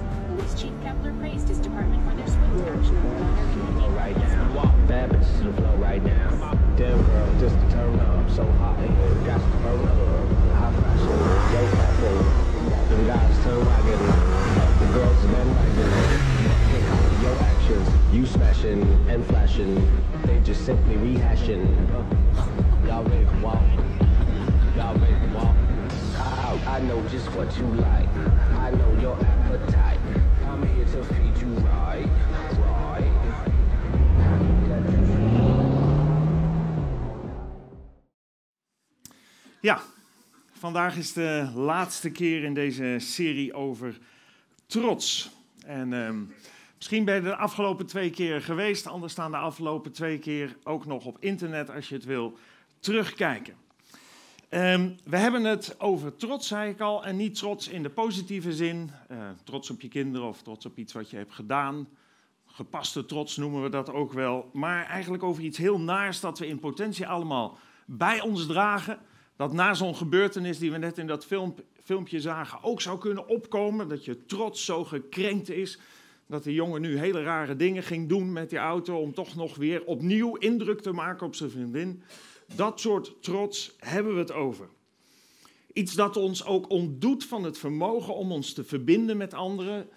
Awards. 0.00 0.26
Police 0.28 0.54
Chief 0.60 0.72
Kepler 0.82 1.12
praised 1.20 1.48
his 1.48 1.58
department 1.58 2.02
for 2.08 2.14
their 2.16 2.26
swift 2.26 2.60
action 2.68 3.94
right 3.94 4.16
now. 4.16 4.74
Bad 4.88 5.10
bitches 5.10 5.38
to 5.38 5.44
the 5.44 5.52
floor 5.54 5.76
right 5.76 6.02
now. 6.02 6.28
Damn 6.76 7.02
girl, 7.04 7.28
just 7.40 7.54
to 7.60 7.70
turn 7.70 8.00
up. 8.00 8.30
So 8.30 8.44
hot 8.58 8.78
in 8.80 8.94
here, 8.96 9.14
got 9.26 9.40
to 9.40 9.56
burn 9.58 9.88
up. 9.88 9.96
High 10.54 10.72
fashion, 10.82 11.18
yo 11.54 11.66
fashion. 11.76 12.16
Them 12.88 13.06
guys 13.06 13.44
turn. 13.44 13.64
The 14.78 14.86
girls. 14.92 15.20
Your 17.22 17.36
actions. 17.42 17.88
You 18.12 18.26
smashing 18.26 18.82
and 19.08 19.24
flashing. 19.26 19.74
They 20.24 20.40
just 20.40 20.64
simply 20.66 20.96
rehashing. 20.96 21.64
Y'all 22.86 23.04
ready 23.04 23.24
to 23.24 23.36
walk? 23.42 23.62
Y'all 24.76 24.96
ready? 24.96 25.23
I, 26.66 26.80
know 26.80 27.02
just 27.10 27.26
what 27.34 27.56
you 27.56 27.66
like. 27.66 28.08
I 28.58 28.70
know 28.70 29.00
your 29.00 29.16
appetite. 29.20 29.98
I'm 30.48 30.62
here 30.66 30.84
to 30.84 31.04
feed 31.04 31.38
you 31.40 31.48
right, 31.60 32.08
right. 32.58 33.12
Ja, 39.60 39.80
vandaag 40.52 40.96
is 40.96 41.12
de 41.12 41.50
laatste 41.54 42.10
keer 42.10 42.44
in 42.44 42.54
deze 42.54 42.96
serie 42.98 43.54
over 43.54 43.98
trots. 44.66 45.30
En 45.66 45.92
ehm, 45.92 46.22
misschien 46.76 47.04
ben 47.04 47.14
je 47.14 47.20
de 47.20 47.36
afgelopen 47.36 47.86
twee 47.86 48.10
keer 48.10 48.42
geweest, 48.42 48.86
anders 48.86 49.12
staan 49.12 49.30
de 49.30 49.36
afgelopen 49.36 49.92
twee 49.92 50.18
keer 50.18 50.56
ook 50.62 50.86
nog 50.86 51.04
op 51.04 51.16
internet 51.20 51.70
als 51.70 51.88
je 51.88 51.94
het 51.94 52.04
wil 52.04 52.38
terugkijken. 52.80 53.63
Ehm, 54.48 54.90
we 55.04 55.16
hebben 55.16 55.44
het 55.44 55.80
over 55.80 56.16
trots, 56.16 56.48
zei 56.48 56.70
ik 56.70 56.80
al, 56.80 57.04
en 57.04 57.16
niet 57.16 57.34
trots 57.34 57.68
in 57.68 57.82
de 57.82 57.90
positieve 57.90 58.52
zin. 58.52 58.90
eh, 59.08 59.18
trots 59.44 59.70
op 59.70 59.80
je 59.80 59.88
kinderen 59.88 60.28
of 60.28 60.42
trots 60.42 60.66
op 60.66 60.78
iets 60.78 60.92
wat 60.92 61.10
je 61.10 61.16
hebt 61.16 61.32
gedaan. 61.32 61.88
Gepaste 62.46 63.04
trots 63.04 63.36
noemen 63.36 63.62
we 63.62 63.68
dat 63.68 63.92
ook 63.92 64.12
wel. 64.12 64.50
Maar 64.52 64.86
eigenlijk 64.86 65.22
over 65.22 65.42
iets 65.42 65.58
heel 65.58 65.80
naars 65.80 66.20
dat 66.20 66.38
we 66.38 66.46
in 66.46 66.58
potentie 66.58 67.06
allemaal 67.06 67.58
bij 67.86 68.20
ons 68.20 68.46
dragen. 68.46 68.98
Dat 69.36 69.52
na 69.52 69.74
zo'n 69.74 69.96
gebeurtenis 69.96 70.58
die 70.58 70.70
we 70.70 70.78
net 70.78 70.98
in 70.98 71.06
dat 71.06 71.24
film, 71.24 71.54
filmpje 71.82 72.20
zagen 72.20 72.62
ook 72.62 72.80
zou 72.80 72.98
kunnen 72.98 73.28
opkomen. 73.28 73.88
Dat 73.88 74.04
je 74.04 74.26
trots 74.26 74.64
zo 74.64 74.84
gekrenkt 74.84 75.50
is. 75.50 75.78
Dat 76.26 76.44
de 76.44 76.54
jongen 76.54 76.80
nu 76.80 76.98
hele 76.98 77.22
rare 77.22 77.56
dingen 77.56 77.82
ging 77.82 78.08
doen 78.08 78.32
met 78.32 78.50
die 78.50 78.58
auto 78.58 78.98
om 79.00 79.14
toch 79.14 79.34
nog 79.34 79.56
weer 79.56 79.84
opnieuw 79.84 80.36
indruk 80.36 80.80
te 80.80 80.92
maken 80.92 81.26
op 81.26 81.34
zijn 81.34 81.50
vriendin. 81.50 82.02
Dat 82.54 82.80
soort 82.80 83.22
trots 83.22 83.74
hebben 83.78 84.14
we 84.14 84.18
het 84.18 84.32
over. 84.32 84.68
Iets 85.72 85.94
dat 85.94 86.16
ons 86.16 86.44
ook 86.44 86.70
ontdoet 86.70 87.24
van 87.24 87.44
het 87.44 87.58
vermogen 87.58 88.14
om 88.14 88.32
ons 88.32 88.52
te 88.52 88.64
verbinden 88.64 89.16
met 89.16 89.34
anderen. 89.34 89.88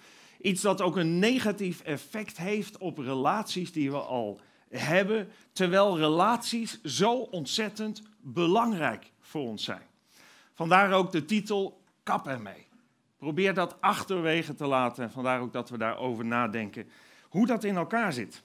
Iets 0.41 0.61
dat 0.61 0.81
ook 0.81 0.95
een 0.95 1.19
negatief 1.19 1.81
effect 1.81 2.37
heeft 2.37 2.77
op 2.77 2.97
relaties 2.97 3.71
die 3.71 3.91
we 3.91 3.99
al 3.99 4.39
hebben, 4.69 5.29
terwijl 5.51 5.97
relaties 5.97 6.81
zo 6.83 7.13
ontzettend 7.13 8.01
belangrijk 8.21 9.11
voor 9.19 9.41
ons 9.41 9.63
zijn. 9.63 9.85
Vandaar 10.53 10.93
ook 10.93 11.11
de 11.11 11.25
titel 11.25 11.81
Kap 12.03 12.27
ermee. 12.27 12.67
Probeer 13.17 13.53
dat 13.53 13.81
achterwege 13.81 14.53
te 14.53 14.67
laten 14.67 15.03
en 15.03 15.11
vandaar 15.11 15.41
ook 15.41 15.53
dat 15.53 15.69
we 15.69 15.77
daarover 15.77 16.25
nadenken 16.25 16.89
hoe 17.29 17.45
dat 17.45 17.63
in 17.63 17.75
elkaar 17.75 18.13
zit. 18.13 18.43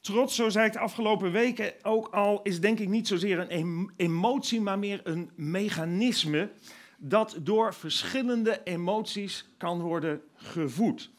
Trots, 0.00 0.34
zo 0.34 0.48
zei 0.48 0.66
ik 0.66 0.72
de 0.72 0.78
afgelopen 0.78 1.32
weken 1.32 1.72
ook 1.82 2.08
al, 2.08 2.42
is 2.42 2.60
denk 2.60 2.78
ik 2.78 2.88
niet 2.88 3.08
zozeer 3.08 3.38
een 3.38 3.48
em- 3.48 3.90
emotie, 3.96 4.60
maar 4.60 4.78
meer 4.78 5.00
een 5.04 5.30
mechanisme 5.34 6.50
dat 6.98 7.36
door 7.40 7.74
verschillende 7.74 8.60
emoties 8.64 9.48
kan 9.56 9.80
worden 9.80 10.22
gevoed. 10.34 11.10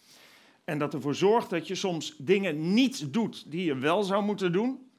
En 0.63 0.77
dat 0.77 0.93
ervoor 0.93 1.15
zorgt 1.15 1.49
dat 1.49 1.67
je 1.67 1.75
soms 1.75 2.15
dingen 2.17 2.73
niet 2.73 3.13
doet 3.13 3.51
die 3.51 3.65
je 3.65 3.75
wel 3.75 4.03
zou 4.03 4.23
moeten 4.23 4.51
doen. 4.51 4.89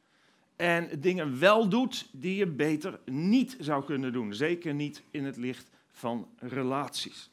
En 0.56 1.00
dingen 1.00 1.38
wel 1.38 1.68
doet 1.68 2.08
die 2.12 2.36
je 2.36 2.46
beter 2.46 3.00
niet 3.04 3.56
zou 3.60 3.84
kunnen 3.84 4.12
doen. 4.12 4.34
Zeker 4.34 4.74
niet 4.74 5.02
in 5.10 5.24
het 5.24 5.36
licht 5.36 5.70
van 5.90 6.28
relaties. 6.38 7.30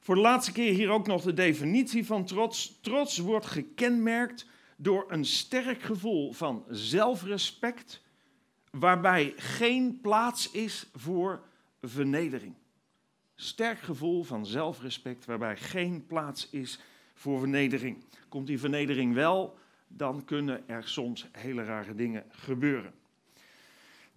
Voor 0.00 0.14
de 0.14 0.20
laatste 0.20 0.52
keer 0.52 0.74
hier 0.74 0.90
ook 0.90 1.06
nog 1.06 1.22
de 1.22 1.34
definitie 1.34 2.06
van 2.06 2.24
trots. 2.24 2.78
Trots 2.80 3.18
wordt 3.18 3.46
gekenmerkt 3.46 4.46
door 4.80 5.04
een 5.08 5.24
sterk 5.24 5.82
gevoel 5.82 6.32
van 6.32 6.64
zelfrespect, 6.68 8.02
waarbij 8.70 9.32
geen 9.36 10.00
plaats 10.00 10.50
is 10.50 10.86
voor 10.94 11.42
vernedering. 11.82 12.54
Sterk 13.34 13.78
gevoel 13.78 14.22
van 14.22 14.46
zelfrespect, 14.46 15.24
waarbij 15.24 15.56
geen 15.56 16.06
plaats 16.06 16.50
is 16.50 16.80
voor 17.14 17.38
vernedering. 17.38 18.04
Komt 18.28 18.46
die 18.46 18.58
vernedering 18.58 19.14
wel, 19.14 19.58
dan 19.88 20.24
kunnen 20.24 20.68
er 20.68 20.88
soms 20.88 21.28
hele 21.32 21.64
rare 21.64 21.94
dingen 21.94 22.24
gebeuren. 22.28 22.92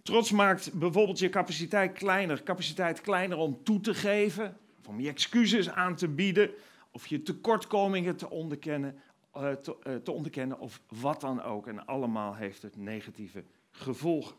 Trots 0.02 0.30
maakt 0.30 0.72
bijvoorbeeld 0.72 1.18
je 1.18 1.28
capaciteit 1.28 1.92
kleiner, 1.92 2.42
capaciteit 2.42 3.00
kleiner 3.00 3.36
om 3.36 3.62
toe 3.62 3.80
te 3.80 3.94
geven, 3.94 4.56
of 4.80 4.88
om 4.88 5.00
je 5.00 5.08
excuses 5.08 5.70
aan 5.70 5.96
te 5.96 6.08
bieden, 6.08 6.50
of 6.90 7.06
je 7.06 7.22
tekortkomingen 7.22 8.16
te 8.16 8.30
onderkennen, 8.30 9.00
te, 9.32 9.76
eh, 9.82 9.94
te 9.94 10.12
onderkennen 10.12 10.58
of 10.58 10.80
wat 10.88 11.20
dan 11.20 11.42
ook. 11.42 11.66
En 11.66 11.86
allemaal 11.86 12.34
heeft 12.34 12.62
het 12.62 12.76
negatieve 12.76 13.44
gevolgen. 13.70 14.36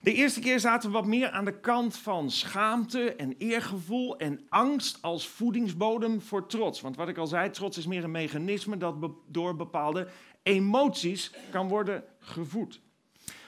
De 0.00 0.12
eerste 0.12 0.40
keer 0.40 0.60
zaten 0.60 0.90
we 0.90 0.96
wat 0.96 1.06
meer 1.06 1.30
aan 1.30 1.44
de 1.44 1.60
kant 1.60 1.96
van 1.96 2.30
schaamte 2.30 3.14
en 3.14 3.34
eergevoel 3.38 4.18
en 4.18 4.46
angst 4.48 4.98
als 5.02 5.28
voedingsbodem 5.28 6.20
voor 6.20 6.46
trots. 6.46 6.80
Want 6.80 6.96
wat 6.96 7.08
ik 7.08 7.18
al 7.18 7.26
zei, 7.26 7.50
trots 7.50 7.78
is 7.78 7.86
meer 7.86 8.04
een 8.04 8.10
mechanisme 8.10 8.76
dat 8.76 8.94
door 9.26 9.56
bepaalde 9.56 10.08
emoties 10.42 11.32
kan 11.50 11.68
worden 11.68 12.04
gevoed. 12.18 12.80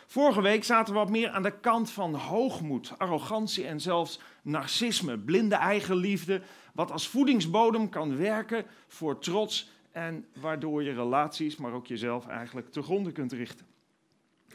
Vorige 0.06 0.42
week 0.42 0.64
zaten 0.64 0.92
we 0.92 0.98
wat 0.98 1.10
meer 1.10 1.30
aan 1.30 1.42
de 1.42 1.60
kant 1.60 1.90
van 1.90 2.14
hoogmoed, 2.14 2.92
arrogantie 2.98 3.66
en 3.66 3.80
zelfs 3.80 4.20
narcisme, 4.42 5.18
blinde 5.18 5.54
eigenliefde, 5.54 6.42
wat 6.74 6.90
als 6.90 7.08
voedingsbodem 7.08 7.88
kan 7.88 8.16
werken 8.16 8.64
voor 8.88 9.18
trots 9.18 9.70
en 9.96 10.26
waardoor 10.40 10.82
je 10.82 10.92
relaties, 10.92 11.56
maar 11.56 11.72
ook 11.72 11.86
jezelf 11.86 12.26
eigenlijk 12.26 12.72
te 12.72 12.82
gronden 12.82 13.12
kunt 13.12 13.32
richten. 13.32 13.66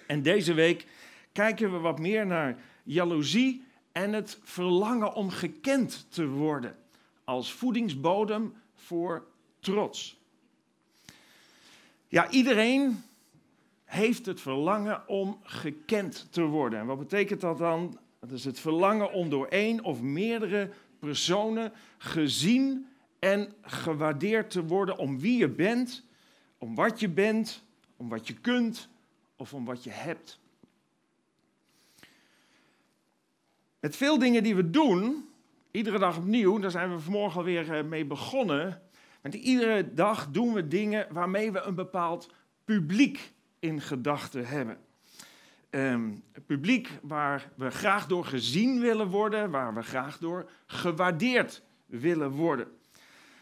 En 0.08 0.22
deze 0.22 0.54
week 0.54 0.88
kijken 1.32 1.72
we 1.72 1.78
wat 1.78 2.00
meer 2.00 2.26
naar 2.26 2.58
jaloezie 2.84 3.64
en 3.92 4.14
het 4.14 4.40
verlangen 4.44 5.14
om 5.14 5.30
gekend 5.30 6.06
te 6.10 6.28
worden 6.28 6.76
als 7.24 7.54
voedingsbodem 7.54 8.54
voor 8.74 9.26
trots. 9.60 10.20
Ja, 12.08 12.30
iedereen 12.30 13.04
heeft 13.86 14.26
het 14.26 14.42
verlangen 14.42 15.08
om 15.08 15.40
gekend 15.44 16.28
te 16.32 16.44
worden. 16.44 16.80
En 16.80 16.86
wat 16.86 17.00
betekent 17.00 17.42
dat 17.42 17.58
dan? 17.58 17.98
Dat 18.20 18.32
is 18.32 18.46
het 18.46 18.60
verlangen 18.60 19.12
om 19.12 19.30
door 19.30 19.48
één 19.48 19.84
of 19.84 20.02
meerdere 20.02 20.70
personen 21.00 21.72
gezien 21.98 22.91
en 23.22 23.54
gewaardeerd 23.62 24.50
te 24.50 24.66
worden 24.66 24.98
om 24.98 25.20
wie 25.20 25.38
je 25.38 25.50
bent, 25.50 26.04
om 26.58 26.76
wat 26.76 27.00
je 27.00 27.10
bent, 27.10 27.64
om 27.98 28.10
wat 28.10 28.28
je 28.28 28.34
kunt 28.34 28.90
of 29.36 29.54
om 29.54 29.66
wat 29.66 29.84
je 29.84 29.90
hebt. 29.90 30.40
Met 33.80 33.96
veel 33.96 34.18
dingen 34.18 34.44
die 34.44 34.56
we 34.56 34.70
doen, 34.70 35.30
iedere 35.72 36.00
dag 36.00 36.18
opnieuw, 36.18 36.60
daar 36.60 36.72
zijn 36.72 36.94
we 36.94 37.00
vanmorgen 37.00 37.38
alweer 37.38 37.78
eh, 37.78 37.84
mee 37.84 38.06
begonnen. 38.06 38.82
Want 39.22 39.34
iedere 39.34 39.94
dag 39.94 40.32
doen 40.32 40.54
we 40.54 40.68
dingen 40.68 41.08
waarmee 41.12 41.52
we 41.52 41.62
een 41.62 41.76
bepaald 41.76 42.34
publiek 42.66 43.34
in 43.60 43.82
gedachten 43.82 44.48
hebben. 44.48 44.78
Ehm, 45.70 46.12
een 46.34 46.46
publiek 46.46 46.90
waar 47.02 47.52
we 47.56 47.70
graag 47.70 48.08
door 48.08 48.26
gezien 48.26 48.80
willen 48.80 49.08
worden, 49.08 49.52
waar 49.52 49.74
we 49.74 49.82
graag 49.82 50.18
door 50.18 50.50
gewaardeerd 50.66 51.64
willen 51.86 52.32
worden. 52.32 52.80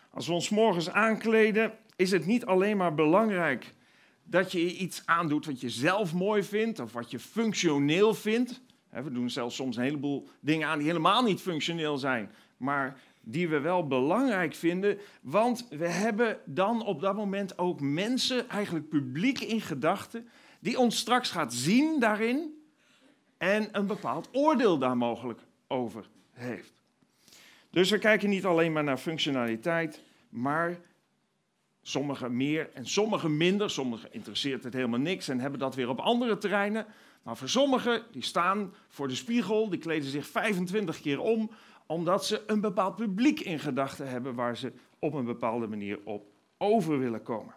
Als 0.09 0.27
we 0.27 0.33
ons 0.33 0.49
morgens 0.49 0.89
aankleden, 0.89 1.73
is 1.95 2.11
het 2.11 2.25
niet 2.25 2.45
alleen 2.45 2.77
maar 2.77 2.93
belangrijk 2.93 3.73
dat 4.23 4.51
je 4.51 4.75
iets 4.77 5.01
aandoet 5.05 5.45
wat 5.45 5.61
je 5.61 5.69
zelf 5.69 6.13
mooi 6.13 6.43
vindt 6.43 6.79
of 6.79 6.93
wat 6.93 7.11
je 7.11 7.19
functioneel 7.19 8.13
vindt. 8.13 8.61
We 8.89 9.11
doen 9.11 9.29
zelfs 9.29 9.55
soms 9.55 9.75
een 9.75 9.83
heleboel 9.83 10.27
dingen 10.39 10.67
aan 10.67 10.77
die 10.77 10.87
helemaal 10.87 11.23
niet 11.23 11.41
functioneel 11.41 11.97
zijn, 11.97 12.31
maar 12.57 12.99
die 13.21 13.47
we 13.47 13.59
wel 13.59 13.87
belangrijk 13.87 14.55
vinden, 14.55 14.97
want 15.21 15.67
we 15.69 15.87
hebben 15.87 16.39
dan 16.45 16.85
op 16.85 17.01
dat 17.01 17.15
moment 17.15 17.57
ook 17.57 17.81
mensen, 17.81 18.49
eigenlijk 18.49 18.89
publiek 18.89 19.39
in 19.39 19.61
gedachten, 19.61 20.27
die 20.59 20.79
ons 20.79 20.97
straks 20.97 21.31
gaat 21.31 21.53
zien 21.53 21.99
daarin 21.99 22.53
en 23.37 23.69
een 23.71 23.87
bepaald 23.87 24.29
oordeel 24.31 24.77
daar 24.77 24.97
mogelijk 24.97 25.39
over 25.67 26.09
heeft. 26.31 26.78
Dus 27.69 27.89
we 27.89 27.97
kijken 27.97 28.29
niet 28.29 28.45
alleen 28.45 28.71
maar 28.71 28.83
naar 28.83 28.97
functionaliteit, 28.97 30.03
maar 30.29 30.79
sommigen 31.81 32.37
meer 32.37 32.69
en 32.73 32.85
sommigen 32.85 33.37
minder. 33.37 33.69
Sommigen 33.69 34.13
interesseert 34.13 34.63
het 34.63 34.73
helemaal 34.73 34.99
niks 34.99 35.27
en 35.27 35.39
hebben 35.39 35.59
dat 35.59 35.75
weer 35.75 35.89
op 35.89 35.99
andere 35.99 36.37
terreinen. 36.37 36.85
Maar 37.23 37.37
voor 37.37 37.49
sommigen, 37.49 38.03
die 38.11 38.23
staan 38.23 38.73
voor 38.87 39.07
de 39.07 39.15
spiegel, 39.15 39.69
die 39.69 39.79
kleden 39.79 40.09
zich 40.09 40.27
25 40.27 41.01
keer 41.01 41.19
om 41.19 41.51
omdat 41.85 42.25
ze 42.25 42.43
een 42.47 42.61
bepaald 42.61 42.95
publiek 42.95 43.39
in 43.39 43.59
gedachten 43.59 44.09
hebben 44.09 44.35
waar 44.35 44.57
ze 44.57 44.73
op 44.99 45.13
een 45.13 45.25
bepaalde 45.25 45.67
manier 45.67 45.99
op 46.03 46.27
over 46.57 46.99
willen 46.99 47.23
komen. 47.23 47.55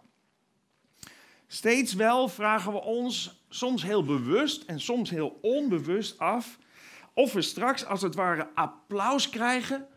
Steeds 1.47 1.93
wel 1.93 2.27
vragen 2.27 2.71
we 2.71 2.81
ons, 2.81 3.43
soms 3.49 3.83
heel 3.83 4.03
bewust 4.05 4.63
en 4.63 4.79
soms 4.79 5.09
heel 5.09 5.39
onbewust 5.41 6.19
af, 6.19 6.57
of 7.13 7.33
we 7.33 7.41
straks 7.41 7.85
als 7.85 8.01
het 8.01 8.15
ware 8.15 8.47
applaus 8.53 9.29
krijgen 9.29 9.87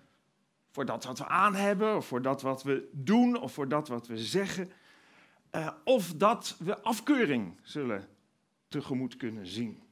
voor 0.76 0.84
dat 0.84 1.05
wat 1.05 1.19
we 1.19 1.26
aan 1.26 1.55
hebben, 1.55 1.96
of 1.96 2.06
voor 2.06 2.23
dat 2.23 2.43
wat 2.43 2.62
we 2.62 2.88
doen, 2.93 3.40
of 3.40 3.52
voor 3.52 3.69
dat 3.69 3.88
wat 3.88 4.06
we 4.06 4.19
zeggen, 4.19 4.70
uh, 5.52 5.69
of 5.84 6.12
dat 6.14 6.56
we 6.58 6.82
afkeuring 6.82 7.55
zullen 7.62 8.08
tegemoet 8.69 9.17
kunnen 9.17 9.46
zien. 9.46 9.82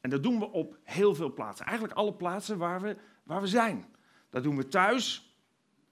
En 0.00 0.10
dat 0.10 0.22
doen 0.22 0.38
we 0.38 0.50
op 0.50 0.78
heel 0.82 1.14
veel 1.14 1.32
plaatsen. 1.32 1.66
Eigenlijk 1.66 1.98
alle 1.98 2.12
plaatsen 2.12 2.58
waar 2.58 2.80
we, 2.80 2.96
waar 3.22 3.40
we 3.40 3.46
zijn. 3.46 3.84
Dat 4.30 4.42
doen 4.42 4.56
we 4.56 4.68
thuis, 4.68 5.36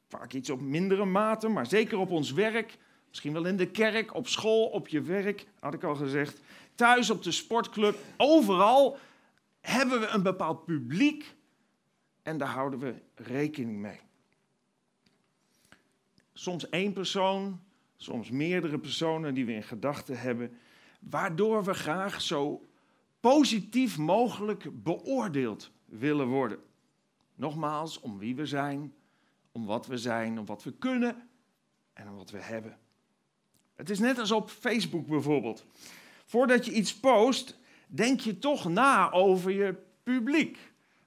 vaak 0.08 0.32
iets 0.32 0.50
op 0.50 0.60
mindere 0.60 1.04
mate, 1.04 1.48
maar 1.48 1.66
zeker 1.66 1.98
op 1.98 2.10
ons 2.10 2.32
werk. 2.32 2.78
Misschien 3.08 3.32
wel 3.32 3.46
in 3.46 3.56
de 3.56 3.70
kerk, 3.70 4.14
op 4.14 4.28
school, 4.28 4.66
op 4.66 4.88
je 4.88 5.00
werk, 5.00 5.46
had 5.60 5.74
ik 5.74 5.84
al 5.84 5.94
gezegd. 5.94 6.40
Thuis, 6.74 7.10
op 7.10 7.22
de 7.22 7.32
sportclub, 7.32 7.98
overal 8.16 8.98
hebben 9.60 10.00
we 10.00 10.06
een 10.06 10.22
bepaald 10.22 10.64
publiek 10.64 11.34
en 12.22 12.38
daar 12.38 12.48
houden 12.48 12.78
we 12.78 12.94
rekening 13.14 13.78
mee. 13.78 14.00
Soms 16.40 16.68
één 16.68 16.92
persoon, 16.92 17.60
soms 17.96 18.30
meerdere 18.30 18.78
personen 18.78 19.34
die 19.34 19.46
we 19.46 19.52
in 19.52 19.62
gedachten 19.62 20.20
hebben, 20.20 20.58
waardoor 21.00 21.64
we 21.64 21.74
graag 21.74 22.20
zo 22.20 22.66
positief 23.20 23.98
mogelijk 23.98 24.82
beoordeeld 24.82 25.70
willen 25.84 26.26
worden. 26.26 26.58
Nogmaals, 27.34 28.00
om 28.00 28.18
wie 28.18 28.34
we 28.34 28.46
zijn, 28.46 28.94
om 29.52 29.66
wat 29.66 29.86
we 29.86 29.98
zijn, 29.98 30.38
om 30.38 30.46
wat 30.46 30.62
we 30.62 30.72
kunnen 30.72 31.28
en 31.92 32.08
om 32.08 32.16
wat 32.16 32.30
we 32.30 32.38
hebben. 32.38 32.78
Het 33.74 33.90
is 33.90 33.98
net 33.98 34.18
als 34.18 34.30
op 34.30 34.50
Facebook 34.50 35.06
bijvoorbeeld. 35.06 35.64
Voordat 36.24 36.64
je 36.64 36.72
iets 36.72 36.94
post, 36.94 37.58
denk 37.86 38.20
je 38.20 38.38
toch 38.38 38.68
na 38.68 39.10
over 39.10 39.50
je 39.50 39.74
publiek, 40.02 40.58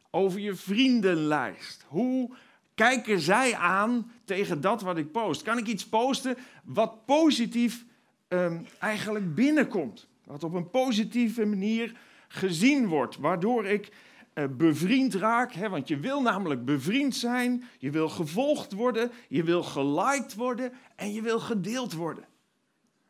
over 0.09 0.39
je 0.39 0.55
vriendenlijst. 0.55 1.85
Hoe 1.87 2.35
kijken 2.75 3.19
zij 3.19 3.55
aan 3.55 4.11
tegen 4.25 4.61
dat 4.61 4.81
wat 4.81 4.97
ik 4.97 5.11
post? 5.11 5.41
Kan 5.41 5.57
ik 5.57 5.67
iets 5.67 5.87
posten 5.87 6.37
wat 6.63 7.05
positief 7.05 7.85
um, 8.27 8.65
eigenlijk 8.79 9.35
binnenkomt? 9.35 10.07
Wat 10.25 10.43
op 10.43 10.53
een 10.53 10.69
positieve 10.69 11.45
manier 11.45 11.97
gezien 12.27 12.87
wordt, 12.87 13.17
waardoor 13.17 13.65
ik 13.65 13.91
uh, 14.33 14.45
bevriend 14.49 15.13
raak. 15.13 15.53
Hè? 15.53 15.69
Want 15.69 15.87
je 15.87 15.97
wil 15.97 16.21
namelijk 16.21 16.65
bevriend 16.65 17.15
zijn, 17.15 17.63
je 17.77 17.89
wil 17.89 18.09
gevolgd 18.09 18.71
worden, 18.71 19.11
je 19.27 19.43
wil 19.43 19.63
geliked 19.63 20.35
worden 20.35 20.71
en 20.95 21.13
je 21.13 21.21
wil 21.21 21.39
gedeeld 21.39 21.93
worden. 21.93 22.25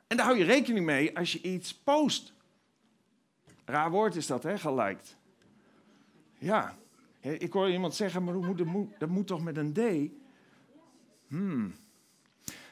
En 0.07 0.18
daar 0.18 0.25
hou 0.25 0.38
je 0.38 0.45
rekening 0.45 0.86
mee 0.86 1.18
als 1.18 1.31
je 1.31 1.42
iets 1.42 1.74
post. 1.74 2.33
Raar 3.65 3.92
woord 3.92 4.15
is 4.15 4.27
dat, 4.27 4.44
hè, 4.44 4.57
geliked. 4.57 5.15
Ja, 6.38 6.75
ik 7.24 7.54
hoor 7.54 7.70
iemand 7.70 7.96
zeggen, 7.96 8.24
maar 8.24 8.34
dat 8.34 8.66
moet, 8.66 8.88
dat 8.98 9.10
moet 9.10 9.28
toch 9.28 9.44
met 9.44 9.58
een 9.58 9.74
D? 9.74 9.80
Hmm. 11.28 11.74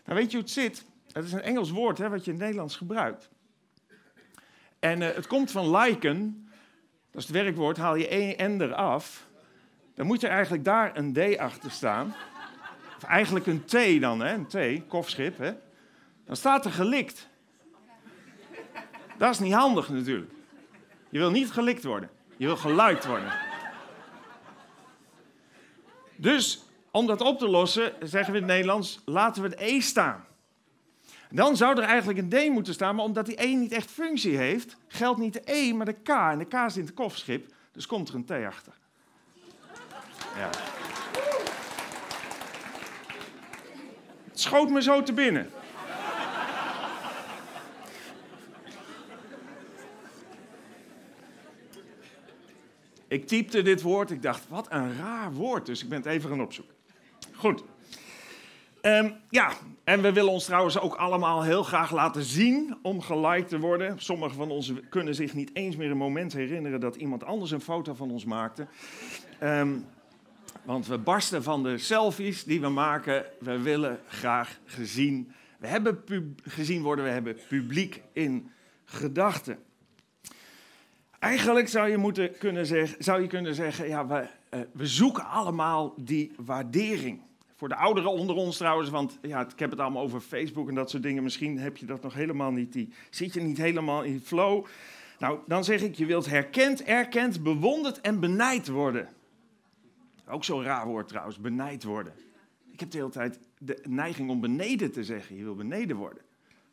Nou, 0.06 0.20
weet 0.20 0.32
je 0.32 0.38
hoe 0.38 0.46
het 0.46 0.50
zit? 0.50 0.86
Het 1.12 1.26
is 1.26 1.32
een 1.32 1.42
Engels 1.42 1.72
woord 1.72 1.98
hè, 1.98 2.10
wat 2.10 2.26
je 2.26 2.32
in 2.32 2.38
het 2.38 2.46
Nederlands 2.46 2.76
gebruikt. 2.76 3.30
En 4.80 5.02
uh, 5.02 5.08
het 5.08 5.28
komt 5.28 5.52
van 5.52 5.78
liken. 5.78 6.48
Dat 7.12 7.22
is 7.22 7.28
het 7.28 7.38
werkwoord, 7.38 7.78
haal 7.78 7.96
je 7.96 8.38
een 8.38 8.58
N 8.58 8.62
eraf. 8.62 9.28
Dan 9.96 10.06
moet 10.06 10.24
er 10.24 10.30
eigenlijk 10.30 10.64
daar 10.64 10.98
een 10.98 11.14
D 11.14 11.38
achter 11.38 11.72
staan. 11.72 12.16
Of 12.98 13.04
eigenlijk 13.04 13.46
een 13.46 13.66
T 13.66 14.02
dan, 14.02 14.20
hè? 14.20 14.34
een 14.34 14.48
T, 14.48 14.88
kofschip. 14.88 15.38
Hè? 15.38 15.54
Dan 16.26 16.36
staat 16.36 16.66
er 16.66 16.72
gelikt. 16.72 17.30
Dat 19.18 19.30
is 19.30 19.40
niet 19.40 19.54
handig 19.54 19.90
natuurlijk. 19.90 20.32
Je 21.10 21.18
wil 21.18 21.32
niet 21.32 21.52
gelikt 21.52 21.84
worden. 21.84 22.10
Je 22.38 22.46
wil 22.46 22.58
geluid 22.58 23.06
worden. 23.06 23.51
Dus 26.22 26.64
om 26.92 27.08
dat 27.08 27.22
op 27.22 27.40
te 27.40 27.48
lossen, 27.48 27.94
zeggen 28.00 28.34
we 28.34 28.40
in 28.40 28.44
het 28.44 28.54
Nederlands, 28.54 29.00
laten 29.06 29.42
we 29.42 29.50
het 29.50 29.60
E 29.60 29.80
staan. 29.80 30.26
Dan 31.30 31.58
zou 31.58 31.78
er 31.78 31.84
eigenlijk 31.84 32.20
een 32.20 32.30
D 32.30 32.50
moeten 32.50 32.74
staan, 32.74 32.96
maar 32.96 33.06
omdat 33.06 33.26
die 33.26 33.44
E 33.44 33.56
niet 33.56 33.72
echt 33.72 33.92
functie 33.92 34.38
heeft, 34.38 34.78
geldt 34.88 35.20
niet 35.20 35.34
de 35.34 35.42
E, 35.46 35.74
maar 35.74 35.86
de 35.86 35.94
K. 35.94 36.10
En 36.10 36.38
de 36.38 36.46
K 36.46 36.54
is 36.54 36.78
in 36.78 36.86
het 36.86 36.94
kofschip, 36.94 37.54
dus 37.72 37.86
komt 37.86 38.10
er 38.10 38.16
een 38.16 38.26
T 38.26 38.32
achter. 38.32 38.74
Ja. 40.38 40.50
Het 44.28 44.40
schoot 44.40 44.70
me 44.70 44.82
zo 44.82 45.04
te 45.04 45.14
binnen. 45.14 45.50
Ik 53.12 53.28
typte 53.28 53.62
dit 53.62 53.82
woord, 53.82 54.12
ik 54.12 54.22
dacht, 54.22 54.48
wat 54.50 54.68
een 54.70 54.98
raar 54.98 55.34
woord, 55.34 55.66
dus 55.66 55.84
ik 55.84 55.90
ben 55.90 55.98
het 55.98 56.08
even 56.08 56.30
gaan 56.30 56.42
opzoeken. 56.42 56.76
Goed. 57.36 57.64
Um, 58.82 59.16
ja, 59.30 59.54
en 59.84 60.02
we 60.02 60.14
willen 60.14 60.32
ons 60.32 60.46
trouwens 60.46 60.80
ook 60.80 60.96
allemaal 60.96 61.44
heel 61.44 61.64
graag 61.64 61.92
laten 61.92 62.24
zien 62.24 62.78
om 62.82 63.02
geliked 63.02 63.48
te 63.48 63.60
worden. 63.60 64.00
Sommigen 64.00 64.36
van 64.36 64.52
ons 64.52 64.74
kunnen 64.90 65.16
zich 65.16 65.34
niet 65.34 65.50
eens 65.54 65.76
meer 65.76 65.92
een 65.92 65.98
moment 65.98 66.34
herinneren 66.34 66.80
dat 66.80 66.96
iemand 66.96 67.24
anders 67.24 67.52
een 67.52 67.62
foto 67.62 67.94
van 67.94 68.12
ons 68.12 68.26
maakte. 68.26 68.68
Um, 69.44 69.86
want 70.64 70.88
we 70.88 70.98
barsten 70.98 71.44
van 71.44 71.64
de 71.64 71.78
selfies 71.78 72.44
die 72.44 72.62
we 72.62 72.70
maken. 72.70 73.26
We 73.40 73.60
willen 73.60 74.00
graag 74.08 74.60
gezien. 74.66 75.32
We 75.60 75.68
hebben 75.68 76.04
gezien 76.44 76.82
worden, 76.82 77.06
we 77.06 77.12
hebben 77.12 77.38
publiek 77.48 78.02
in 78.14 78.52
gedachten. 78.86 79.58
Eigenlijk 81.22 81.68
zou 81.68 81.90
je, 81.90 81.98
moeten 81.98 82.38
kunnen 82.38 82.66
zeggen, 82.66 83.04
zou 83.04 83.22
je 83.22 83.28
kunnen 83.28 83.56
zeggen, 83.56 83.88
ja, 83.88 84.08
we, 84.08 84.28
uh, 84.54 84.62
we 84.74 84.88
zoeken 84.88 85.26
allemaal 85.26 85.94
die 85.98 86.32
waardering. 86.38 87.22
Voor 87.56 87.70
de 87.70 87.76
ouderen 87.76 88.12
onder 88.12 88.36
ons 88.36 88.58
trouwens, 88.58 88.90
want 88.90 89.18
ja, 89.22 89.42
ik 89.42 89.60
heb 89.60 89.70
het 89.70 89.80
allemaal 89.80 90.04
over 90.04 90.20
Facebook 90.20 90.70
en 90.70 90.76
dat 90.76 90.90
soort 90.90 91.04
dingen. 91.04 91.24
Misschien 91.24 91.60
heb 91.60 91.78
je 91.78 91.86
dat 91.86 92.02
nog 92.02 92.14
helemaal 92.14 92.52
niet. 92.52 92.74
Die, 92.74 92.94
zit 93.10 93.34
je 93.34 93.42
niet 93.42 93.58
helemaal 93.58 94.04
in 94.04 94.20
flow. 94.20 94.66
Nou, 95.20 95.40
dan 95.48 95.64
zeg 95.64 95.82
ik, 95.82 95.96
je 95.96 96.06
wilt 96.06 96.26
herkend, 96.26 96.84
erkend, 96.84 97.44
bewonderd 97.44 98.02
en 98.02 98.20
benijd 98.20 98.68
worden. 98.68 99.10
Ook 100.28 100.44
zo'n 100.44 100.64
raar 100.64 100.86
woord 100.88 101.08
trouwens, 101.08 101.40
benijd 101.40 101.84
worden. 101.84 102.14
Ik 102.72 102.80
heb 102.80 102.92
de 102.92 102.98
hele 102.98 103.10
tijd 103.10 103.40
de 103.58 103.84
neiging 103.90 104.30
om 104.30 104.40
beneden 104.40 104.92
te 104.92 105.04
zeggen. 105.04 105.36
Je 105.36 105.44
wil 105.44 105.56
beneden 105.56 105.96
worden. 105.96 106.24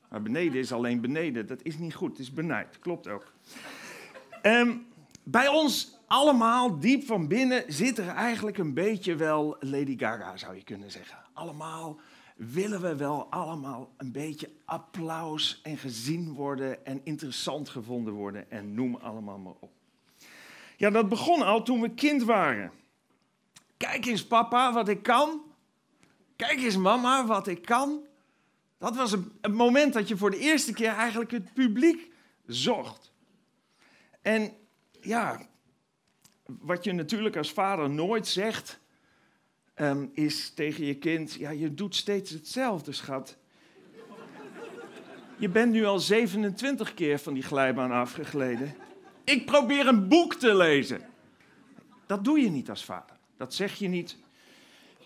Maar 0.09 0.23
beneden 0.23 0.61
is 0.61 0.73
alleen 0.73 1.01
beneden. 1.01 1.47
Dat 1.47 1.63
is 1.63 1.79
niet 1.79 1.95
goed. 1.95 2.11
Het 2.11 2.19
is 2.19 2.33
benijd. 2.33 2.79
Klopt 2.79 3.09
ook. 3.09 3.33
Um, 4.43 4.87
bij 5.25 5.49
ons 5.49 5.99
allemaal, 6.07 6.79
diep 6.79 7.05
van 7.05 7.29
binnen, 7.29 7.65
zit 7.67 7.99
er 7.99 8.09
eigenlijk 8.09 8.59
een 8.59 8.75
beetje 8.75 9.15
wel 9.15 9.57
Lady 9.61 9.99
Gaga, 9.99 10.37
zou 10.37 10.57
je 10.57 10.65
kunnen 10.65 10.91
zeggen. 10.91 11.19
Allemaal 11.33 12.01
willen 12.37 12.81
we 12.81 12.97
wel 12.97 13.27
allemaal 13.31 13.93
een 13.97 14.13
beetje 14.13 14.51
applaus 14.65 15.61
en 15.63 15.77
gezien 15.77 16.33
worden 16.33 16.87
en 16.87 17.01
interessant 17.05 17.69
gevonden 17.69 18.15
worden 18.15 18.51
en 18.51 18.75
noem 18.75 18.97
allemaal 18.97 19.39
maar 19.39 19.55
op. 19.61 19.71
Ja, 20.77 20.91
dat 20.91 21.09
begon 21.09 21.43
al 21.43 21.63
toen 21.63 21.81
we 21.81 21.95
kind 21.95 22.23
waren. 22.23 22.73
Kijk 23.77 24.07
eens 24.07 24.27
papa 24.27 24.73
wat 24.73 24.89
ik 24.89 25.03
kan. 25.03 25.43
Kijk 26.37 26.61
eens 26.61 26.77
mama 26.77 27.27
wat 27.27 27.47
ik 27.47 27.63
kan. 27.63 28.01
Dat 28.79 28.97
was 28.97 29.11
het 29.11 29.53
moment 29.55 29.93
dat 29.93 30.09
je 30.09 30.17
voor 30.17 30.31
de 30.31 30.39
eerste 30.39 30.73
keer 30.73 30.93
eigenlijk 30.93 31.31
het 31.31 31.55
publiek 31.55 32.13
zocht. 32.47 33.13
En 34.29 34.53
ja, 35.01 35.47
wat 36.45 36.85
je 36.85 36.93
natuurlijk 36.93 37.37
als 37.37 37.53
vader 37.53 37.91
nooit 37.91 38.27
zegt, 38.27 38.81
ehm, 39.75 40.07
is 40.13 40.51
tegen 40.51 40.85
je 40.85 40.95
kind: 40.95 41.33
ja, 41.33 41.51
je 41.51 41.75
doet 41.75 41.95
steeds 41.95 42.31
hetzelfde, 42.31 42.93
schat. 42.93 43.37
Je 45.39 45.49
bent 45.49 45.73
nu 45.73 45.85
al 45.85 45.99
27 45.99 46.95
keer 46.95 47.19
van 47.19 47.35
die 47.35 47.43
glijbaan 47.43 47.91
afgegleden. 47.91 48.75
Ik 49.25 49.47
probeer 49.47 49.87
een 49.87 50.09
boek 50.09 50.35
te 50.35 50.55
lezen. 50.55 51.01
Dat 52.07 52.25
doe 52.25 52.41
je 52.41 52.51
niet 52.51 52.71
als 52.71 52.85
vader. 52.85 53.17
Dat 53.37 53.55
zeg 53.55 53.75
je 53.75 53.89
niet. 53.89 54.17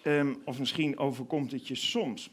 Um, 0.05 0.43
of 0.45 0.59
misschien 0.59 0.99
overkomt 0.99 1.52
het 1.52 1.69
je 1.69 1.75
soms. 1.75 2.31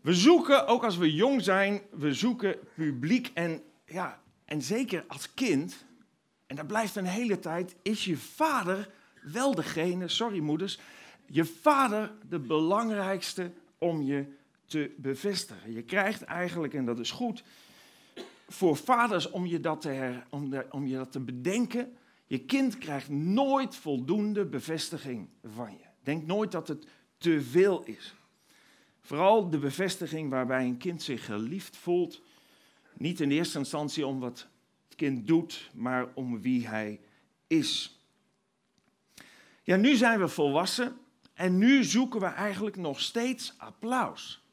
We 0.00 0.14
zoeken, 0.14 0.66
ook 0.66 0.84
als 0.84 0.96
we 0.96 1.14
jong 1.14 1.42
zijn, 1.42 1.80
we 1.90 2.14
zoeken 2.14 2.58
publiek. 2.74 3.30
En, 3.34 3.62
ja, 3.86 4.20
en 4.50 4.62
zeker 4.62 5.04
als 5.08 5.34
kind, 5.34 5.84
en 6.46 6.56
dat 6.56 6.66
blijft 6.66 6.96
een 6.96 7.04
hele 7.04 7.38
tijd, 7.38 7.76
is 7.82 8.04
je 8.04 8.16
vader 8.16 8.90
wel 9.22 9.54
degene, 9.54 10.08
sorry 10.08 10.38
moeders, 10.38 10.78
je 11.26 11.44
vader 11.44 12.12
de 12.28 12.38
belangrijkste 12.38 13.52
om 13.78 14.02
je 14.02 14.24
te 14.64 14.94
bevestigen. 14.96 15.72
Je 15.72 15.82
krijgt 15.82 16.22
eigenlijk, 16.22 16.74
en 16.74 16.84
dat 16.84 16.98
is 16.98 17.10
goed, 17.10 17.42
voor 18.48 18.76
vaders 18.76 19.30
om 19.30 19.46
je 19.46 19.60
dat 19.60 19.80
te, 19.80 19.88
her, 19.88 20.26
om, 20.30 20.54
om 20.70 20.86
je 20.86 20.96
dat 20.96 21.12
te 21.12 21.20
bedenken, 21.20 21.96
Je 22.26 22.38
kind 22.38 22.78
krijgt 22.78 23.08
nooit 23.08 23.76
voldoende 23.76 24.44
bevestiging 24.44 25.28
van 25.44 25.70
je. 25.70 25.84
Denk 26.02 26.26
nooit 26.26 26.52
dat 26.52 26.68
het 26.68 26.86
te 27.18 27.42
veel 27.42 27.84
is. 27.84 28.14
Vooral 29.00 29.50
de 29.50 29.58
bevestiging 29.58 30.30
waarbij 30.30 30.64
een 30.64 30.76
kind 30.76 31.02
zich 31.02 31.24
geliefd 31.24 31.76
voelt. 31.76 32.22
Niet 33.00 33.20
in 33.20 33.30
eerste 33.30 33.58
instantie 33.58 34.06
om 34.06 34.20
wat 34.20 34.48
het 34.88 34.96
kind 34.96 35.26
doet, 35.26 35.70
maar 35.74 36.08
om 36.14 36.40
wie 36.40 36.68
hij 36.68 37.00
is. 37.46 38.00
Ja, 39.62 39.76
nu 39.76 39.94
zijn 39.94 40.18
we 40.18 40.28
volwassen 40.28 40.96
en 41.34 41.58
nu 41.58 41.84
zoeken 41.84 42.20
we 42.20 42.26
eigenlijk 42.26 42.76
nog 42.76 43.00
steeds 43.00 43.54
applaus. 43.56 44.44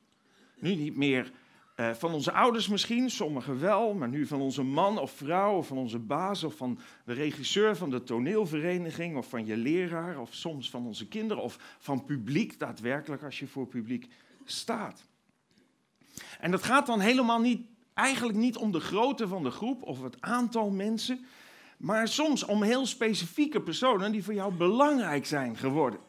Nu 0.60 0.75
niet 0.75 0.96
meer 0.96 1.32
uh, 1.75 1.94
van 1.94 2.13
onze 2.13 2.32
ouders 2.32 2.68
misschien, 2.68 3.10
sommigen 3.10 3.60
wel, 3.60 3.94
maar 3.94 4.10
nu 4.10 4.25
van 4.25 4.42
onze 4.42 4.63
man 4.63 5.00
of 5.00 5.12
vrouw, 5.12 5.58
of 5.58 5.68
van 5.68 5.77
onze 5.77 6.00
baas, 6.00 6.44
of 6.44 6.56
van 6.56 6.80
de 7.06 7.13
regisseur 7.13 7.75
van 7.75 7.89
de 7.89 8.04
toneelvereniging, 8.04 9.18
of 9.18 9.30
van 9.30 9.46
je 9.46 9.58
leraar, 9.58 10.20
of 10.20 10.34
soms 10.34 10.70
van 10.70 10.86
onze 10.86 11.08
kinderen, 11.08 11.44
of 11.44 11.77
van 11.80 12.06
publiek, 12.06 12.60
daadwerkelijk 12.60 13.24
als 13.24 13.39
je 13.39 13.48
voor 13.48 13.68
publiek 13.68 14.08
staat. 14.46 15.06
En 16.39 16.51
dat 16.51 16.63
gaat 16.63 16.86
dan 16.86 17.00
helemaal 17.00 17.39
niet, 17.39 17.75
eigenlijk 17.98 18.38
niet 18.38 18.58
om 18.58 18.72
de 18.72 18.80
grootte 18.80 19.27
van 19.27 19.44
de 19.44 19.51
groep 19.51 19.84
of 19.84 20.01
het 20.01 20.22
aantal 20.22 20.70
mensen, 20.70 21.25
maar 21.77 22.08
soms 22.08 22.46
om 22.46 22.63
heel 22.63 22.86
specifieke 22.86 23.62
personen 23.62 24.12
die 24.12 24.24
voor 24.24 24.34
jou 24.34 24.54
belangrijk 24.54 25.25
zijn 25.25 25.58
geworden. 25.58 26.00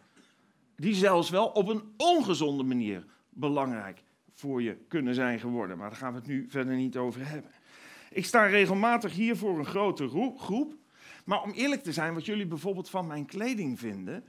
Die 0.76 0.94
zelfs 0.94 1.30
wel 1.30 1.46
op 1.46 1.68
een 1.68 1.82
ongezonde 1.96 2.62
manier 2.62 3.04
belangrijk 3.28 4.02
voor 4.32 4.62
je 4.62 4.76
kunnen 4.88 5.14
zijn 5.14 5.38
geworden. 5.38 5.78
Maar 5.78 5.88
daar 5.88 5.98
gaan 5.98 6.12
we 6.12 6.18
het 6.18 6.26
nu 6.26 6.46
verder 6.48 6.76
niet 6.76 6.96
over 6.96 7.28
hebben. 7.28 7.50
Ik 8.10 8.24
sta 8.24 8.46
regelmatig 8.46 9.14
hier 9.14 9.36
voor 9.36 9.58
een 9.58 9.66
grote 9.66 10.08
groep. 10.36 10.74
Maar 11.24 11.42
om 11.42 11.50
eerlijk 11.50 11.82
te 11.82 11.92
zijn, 11.92 12.14
wat 12.14 12.24
jullie 12.24 12.46
bijvoorbeeld 12.46 12.90
van 12.90 13.06
mijn 13.06 13.26
kleding 13.26 13.78
vinden, 13.78 14.24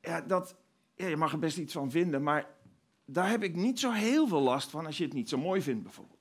ja, 0.00 0.20
dat, 0.20 0.56
ja, 0.94 1.06
je 1.06 1.16
mag 1.16 1.32
er 1.32 1.38
best 1.38 1.58
iets 1.58 1.72
van 1.72 1.90
vinden, 1.90 2.22
maar 2.22 2.46
daar 3.04 3.28
heb 3.30 3.42
ik 3.42 3.56
niet 3.56 3.80
zo 3.80 3.90
heel 3.90 4.28
veel 4.28 4.40
last 4.40 4.70
van 4.70 4.86
als 4.86 4.98
je 4.98 5.04
het 5.04 5.12
niet 5.12 5.28
zo 5.28 5.38
mooi 5.38 5.62
vindt 5.62 5.82
bijvoorbeeld. 5.82 6.19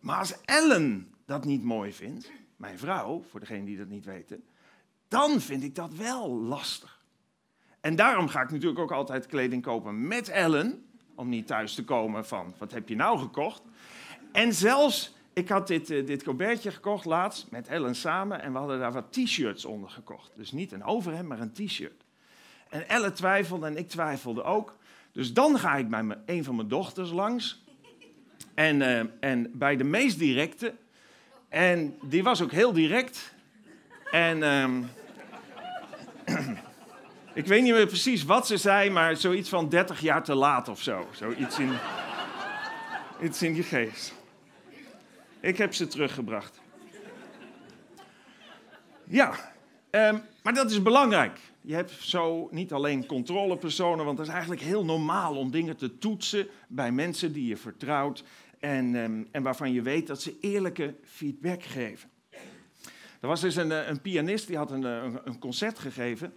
Maar 0.00 0.18
als 0.18 0.40
Ellen 0.44 1.14
dat 1.24 1.44
niet 1.44 1.62
mooi 1.62 1.92
vindt, 1.92 2.30
mijn 2.56 2.78
vrouw, 2.78 3.22
voor 3.30 3.40
degenen 3.40 3.64
die 3.64 3.76
dat 3.76 3.88
niet 3.88 4.04
weten, 4.04 4.44
dan 5.08 5.40
vind 5.40 5.62
ik 5.62 5.74
dat 5.74 5.94
wel 5.94 6.30
lastig. 6.30 7.00
En 7.80 7.96
daarom 7.96 8.28
ga 8.28 8.42
ik 8.42 8.50
natuurlijk 8.50 8.80
ook 8.80 8.92
altijd 8.92 9.26
kleding 9.26 9.62
kopen 9.62 10.06
met 10.06 10.28
Ellen, 10.28 10.84
om 11.14 11.28
niet 11.28 11.46
thuis 11.46 11.74
te 11.74 11.84
komen 11.84 12.26
van, 12.26 12.54
wat 12.58 12.72
heb 12.72 12.88
je 12.88 12.96
nou 12.96 13.18
gekocht? 13.18 13.62
En 14.32 14.54
zelfs, 14.54 15.14
ik 15.32 15.48
had 15.48 15.66
dit, 15.66 15.90
uh, 15.90 16.06
dit 16.06 16.22
colbertje 16.22 16.70
gekocht 16.70 17.04
laatst 17.04 17.50
met 17.50 17.68
Ellen 17.68 17.94
samen 17.94 18.42
en 18.42 18.52
we 18.52 18.58
hadden 18.58 18.78
daar 18.78 18.92
wat 18.92 19.12
t-shirts 19.12 19.64
onder 19.64 19.90
gekocht. 19.90 20.32
Dus 20.36 20.52
niet 20.52 20.72
een 20.72 20.84
overhemd, 20.84 21.28
maar 21.28 21.40
een 21.40 21.52
t-shirt. 21.52 22.04
En 22.68 22.88
Ellen 22.88 23.14
twijfelde 23.14 23.66
en 23.66 23.76
ik 23.76 23.88
twijfelde 23.88 24.42
ook. 24.42 24.76
Dus 25.12 25.32
dan 25.32 25.58
ga 25.58 25.76
ik 25.76 25.88
bij 25.88 26.18
een 26.26 26.44
van 26.44 26.56
mijn 26.56 26.68
dochters 26.68 27.10
langs. 27.10 27.64
En, 28.54 28.80
uh, 28.80 29.00
en 29.20 29.50
bij 29.52 29.76
de 29.76 29.84
meest 29.84 30.18
directe. 30.18 30.74
En 31.48 31.98
die 32.02 32.22
was 32.22 32.42
ook 32.42 32.52
heel 32.52 32.72
direct. 32.72 33.34
En 34.10 34.42
um, 34.42 34.90
ik 37.40 37.46
weet 37.46 37.62
niet 37.62 37.72
meer 37.72 37.86
precies 37.86 38.24
wat 38.24 38.46
ze 38.46 38.56
zei, 38.56 38.90
maar 38.90 39.16
zoiets 39.16 39.48
van 39.48 39.68
30 39.68 40.00
jaar 40.00 40.24
te 40.24 40.34
laat 40.34 40.68
of 40.68 40.82
zo. 40.82 41.08
Zoiets 41.12 41.58
in, 41.58 41.70
iets 43.22 43.42
in 43.42 43.54
je 43.54 43.62
geest. 43.62 44.14
Ik 45.40 45.56
heb 45.56 45.74
ze 45.74 45.86
teruggebracht. 45.86 46.60
Ja, 49.04 49.52
um, 49.90 50.22
maar 50.42 50.54
dat 50.54 50.70
is 50.70 50.82
belangrijk. 50.82 51.38
Je 51.62 51.74
hebt 51.74 51.90
zo 51.90 52.48
niet 52.50 52.72
alleen 52.72 53.06
controlepersonen, 53.06 54.04
want 54.04 54.18
het 54.18 54.26
is 54.26 54.32
eigenlijk 54.32 54.62
heel 54.62 54.84
normaal 54.84 55.36
om 55.36 55.50
dingen 55.50 55.76
te 55.76 55.98
toetsen 55.98 56.48
bij 56.68 56.92
mensen 56.92 57.32
die 57.32 57.46
je 57.46 57.56
vertrouwt 57.56 58.24
en, 58.58 58.94
um, 58.94 59.28
en 59.30 59.42
waarvan 59.42 59.72
je 59.72 59.82
weet 59.82 60.06
dat 60.06 60.22
ze 60.22 60.38
eerlijke 60.40 60.94
feedback 61.04 61.62
geven. 61.62 62.10
Er 63.20 63.28
was 63.28 63.40
dus 63.40 63.56
een, 63.56 63.90
een 63.90 64.00
pianist 64.00 64.46
die 64.46 64.56
had 64.56 64.70
een, 64.70 64.82
een, 64.82 65.20
een 65.24 65.38
concert 65.38 65.78
gegeven. 65.78 66.32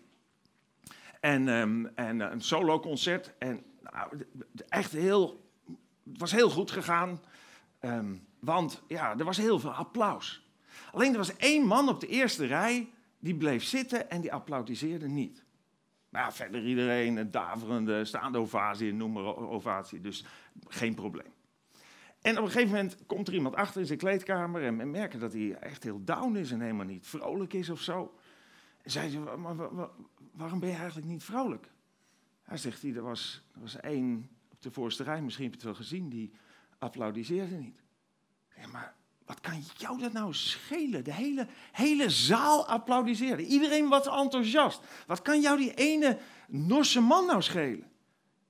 En, 1.20 1.48
um, 1.48 1.86
en 1.96 2.20
een 2.20 2.42
solo 2.42 2.80
concert. 2.80 3.34
En 3.38 3.64
nou, 3.82 4.26
echt 4.68 4.92
heel, 4.92 5.50
het 6.12 6.20
was 6.20 6.32
heel 6.32 6.50
goed 6.50 6.72
gegaan. 6.72 7.22
Um, 7.82 8.26
want 8.40 8.82
ja, 8.88 9.18
er 9.18 9.26
was 9.26 9.38
heel 9.38 9.60
veel 9.60 9.72
applaus. 9.72 10.48
Alleen 10.92 11.12
er 11.12 11.18
was 11.18 11.36
één 11.36 11.66
man 11.66 11.90
op 11.90 12.00
de 12.00 12.08
eerste 12.08 12.46
rij 12.46 12.90
die 13.24 13.36
bleef 13.36 13.64
zitten 13.64 14.10
en 14.10 14.22
die 14.22 14.34
applaudisseerde 14.34 15.08
niet. 15.08 15.46
Ja, 16.10 16.32
verder 16.32 16.66
iedereen 16.66 17.16
een 17.16 17.32
daverende 17.32 18.06
staande 18.06 18.38
ovatie, 18.38 18.94
noem 18.94 19.12
maar 19.12 19.36
ovatie, 19.36 20.02
dus 20.02 20.26
geen 20.68 20.96
probleem. 20.96 21.32
En 22.22 22.38
op 22.38 22.44
een 22.44 22.52
gegeven 22.52 22.70
moment 22.70 23.06
komt 23.06 23.28
er 23.28 23.34
iemand 23.34 23.56
achter 23.56 23.82
in 23.82 23.88
zijn 23.88 24.00
kleedkamer 24.00 24.64
en, 24.64 24.82
en 24.82 24.92
merken 24.92 25.20
dat 25.20 25.34
hij 25.34 25.56
echt 25.56 25.84
heel 25.84 26.04
down 26.04 26.36
is 26.36 26.52
en 26.52 26.62
helemaal 26.62 26.86
niet 26.86 27.08
vrolijk 27.08 27.54
is 27.54 27.70
of 27.70 27.82
zo. 27.82 28.18
En 28.82 28.92
zei 28.92 29.10
ze, 29.10 29.20
maar, 29.20 29.56
waarom 30.32 30.60
ben 30.60 30.70
je 30.70 30.76
eigenlijk 30.76 31.08
niet 31.08 31.24
vrolijk? 31.24 31.72
Hij 32.42 32.58
zegt, 32.58 32.84
er 32.84 33.02
was, 33.02 33.48
er 33.54 33.62
was 33.62 33.80
één 33.80 34.30
op 34.52 34.62
de 34.62 34.72
voorste 34.72 35.04
rij, 35.04 35.22
misschien 35.22 35.46
heb 35.46 35.54
je 35.54 35.60
het 35.60 35.78
wel 35.78 35.86
gezien, 35.86 36.10
die 36.10 36.34
applaudisseerde 36.78 37.56
niet. 37.56 37.84
Ja, 38.56 38.68
maar 38.68 38.96
wat 39.26 39.40
kan 39.40 39.64
jou 39.78 40.00
dat 40.00 40.14
nou 40.14 40.34
schelen? 40.34 41.04
De 41.04 41.14
hele, 41.14 41.48
hele 41.72 42.10
zaal 42.10 42.68
applaudisseerde. 42.68 43.46
Iedereen 43.46 43.88
was 43.88 44.08
enthousiast. 44.08 44.80
Wat 45.08 45.22
kan 45.22 45.42
jou 45.42 45.58
die 45.58 45.74
ene 45.74 46.18
Norse 46.48 47.02
man 47.02 47.26
nou 47.26 47.42
schelen? 47.42 47.92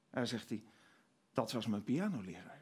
Hij 0.10 0.26
zegt 0.26 0.50
hij, 0.50 0.64
dat 1.34 1.52
was 1.52 1.68
mijn 1.68 1.84
pianoleraar. 1.84 2.62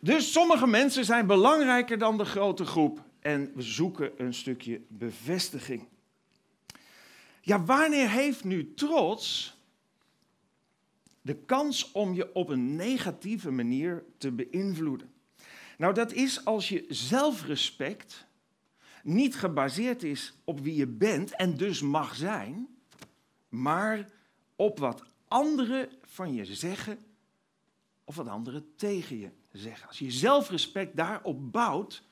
Dus 0.00 0.32
sommige 0.32 0.66
mensen 0.66 1.04
zijn 1.04 1.26
belangrijker 1.26 1.98
dan 1.98 2.18
de 2.18 2.24
grote 2.24 2.64
groep 2.64 3.04
en 3.20 3.52
we 3.54 3.62
zoeken 3.62 4.12
een 4.16 4.34
stukje 4.34 4.80
bevestiging. 4.88 5.88
Ja, 7.40 7.64
wanneer 7.64 8.10
heeft 8.10 8.44
nu 8.44 8.74
trots 8.74 9.56
de 11.24 11.34
kans 11.34 11.92
om 11.92 12.14
je 12.14 12.34
op 12.34 12.48
een 12.48 12.76
negatieve 12.76 13.50
manier 13.50 14.04
te 14.18 14.32
beïnvloeden? 14.32 15.12
Nou, 15.78 15.94
dat 15.94 16.12
is 16.12 16.44
als 16.44 16.68
je 16.68 16.84
zelfrespect 16.88 18.26
niet 19.02 19.36
gebaseerd 19.36 20.02
is 20.02 20.34
op 20.44 20.60
wie 20.60 20.74
je 20.74 20.86
bent 20.86 21.36
en 21.36 21.56
dus 21.56 21.82
mag 21.82 22.14
zijn, 22.14 22.68
maar 23.48 24.08
op 24.56 24.78
wat 24.78 25.02
anderen 25.28 25.88
van 26.02 26.34
je 26.34 26.44
zeggen 26.44 26.98
of 28.04 28.16
wat 28.16 28.28
anderen 28.28 28.66
tegen 28.76 29.18
je 29.18 29.30
zeggen. 29.52 29.88
Als 29.88 29.98
je 29.98 30.10
zelfrespect 30.10 30.96
daarop 30.96 31.52
bouwt, 31.52 32.02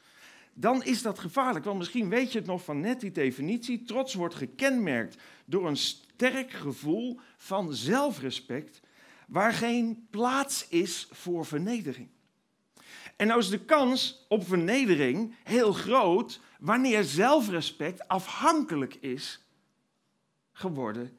dan 0.54 0.84
is 0.84 1.02
dat 1.02 1.18
gevaarlijk. 1.18 1.64
Want 1.64 1.78
misschien 1.78 2.08
weet 2.08 2.32
je 2.32 2.38
het 2.38 2.46
nog 2.46 2.64
van 2.64 2.80
net 2.80 3.00
die 3.00 3.12
definitie. 3.12 3.82
Trots 3.82 4.14
wordt 4.14 4.34
gekenmerkt 4.34 5.22
door 5.44 5.66
een 5.66 5.76
sterk 5.76 6.50
gevoel 6.50 7.18
van 7.36 7.74
zelfrespect, 7.74 8.80
waar 9.32 9.52
geen 9.52 10.06
plaats 10.10 10.68
is 10.68 11.08
voor 11.10 11.46
vernedering. 11.46 12.08
En 13.16 13.26
nou 13.26 13.40
is 13.40 13.48
de 13.48 13.64
kans 13.64 14.24
op 14.28 14.46
vernedering 14.46 15.34
heel 15.44 15.72
groot 15.72 16.40
wanneer 16.58 17.04
zelfrespect 17.04 18.08
afhankelijk 18.08 18.94
is 18.94 19.40
geworden 20.52 21.16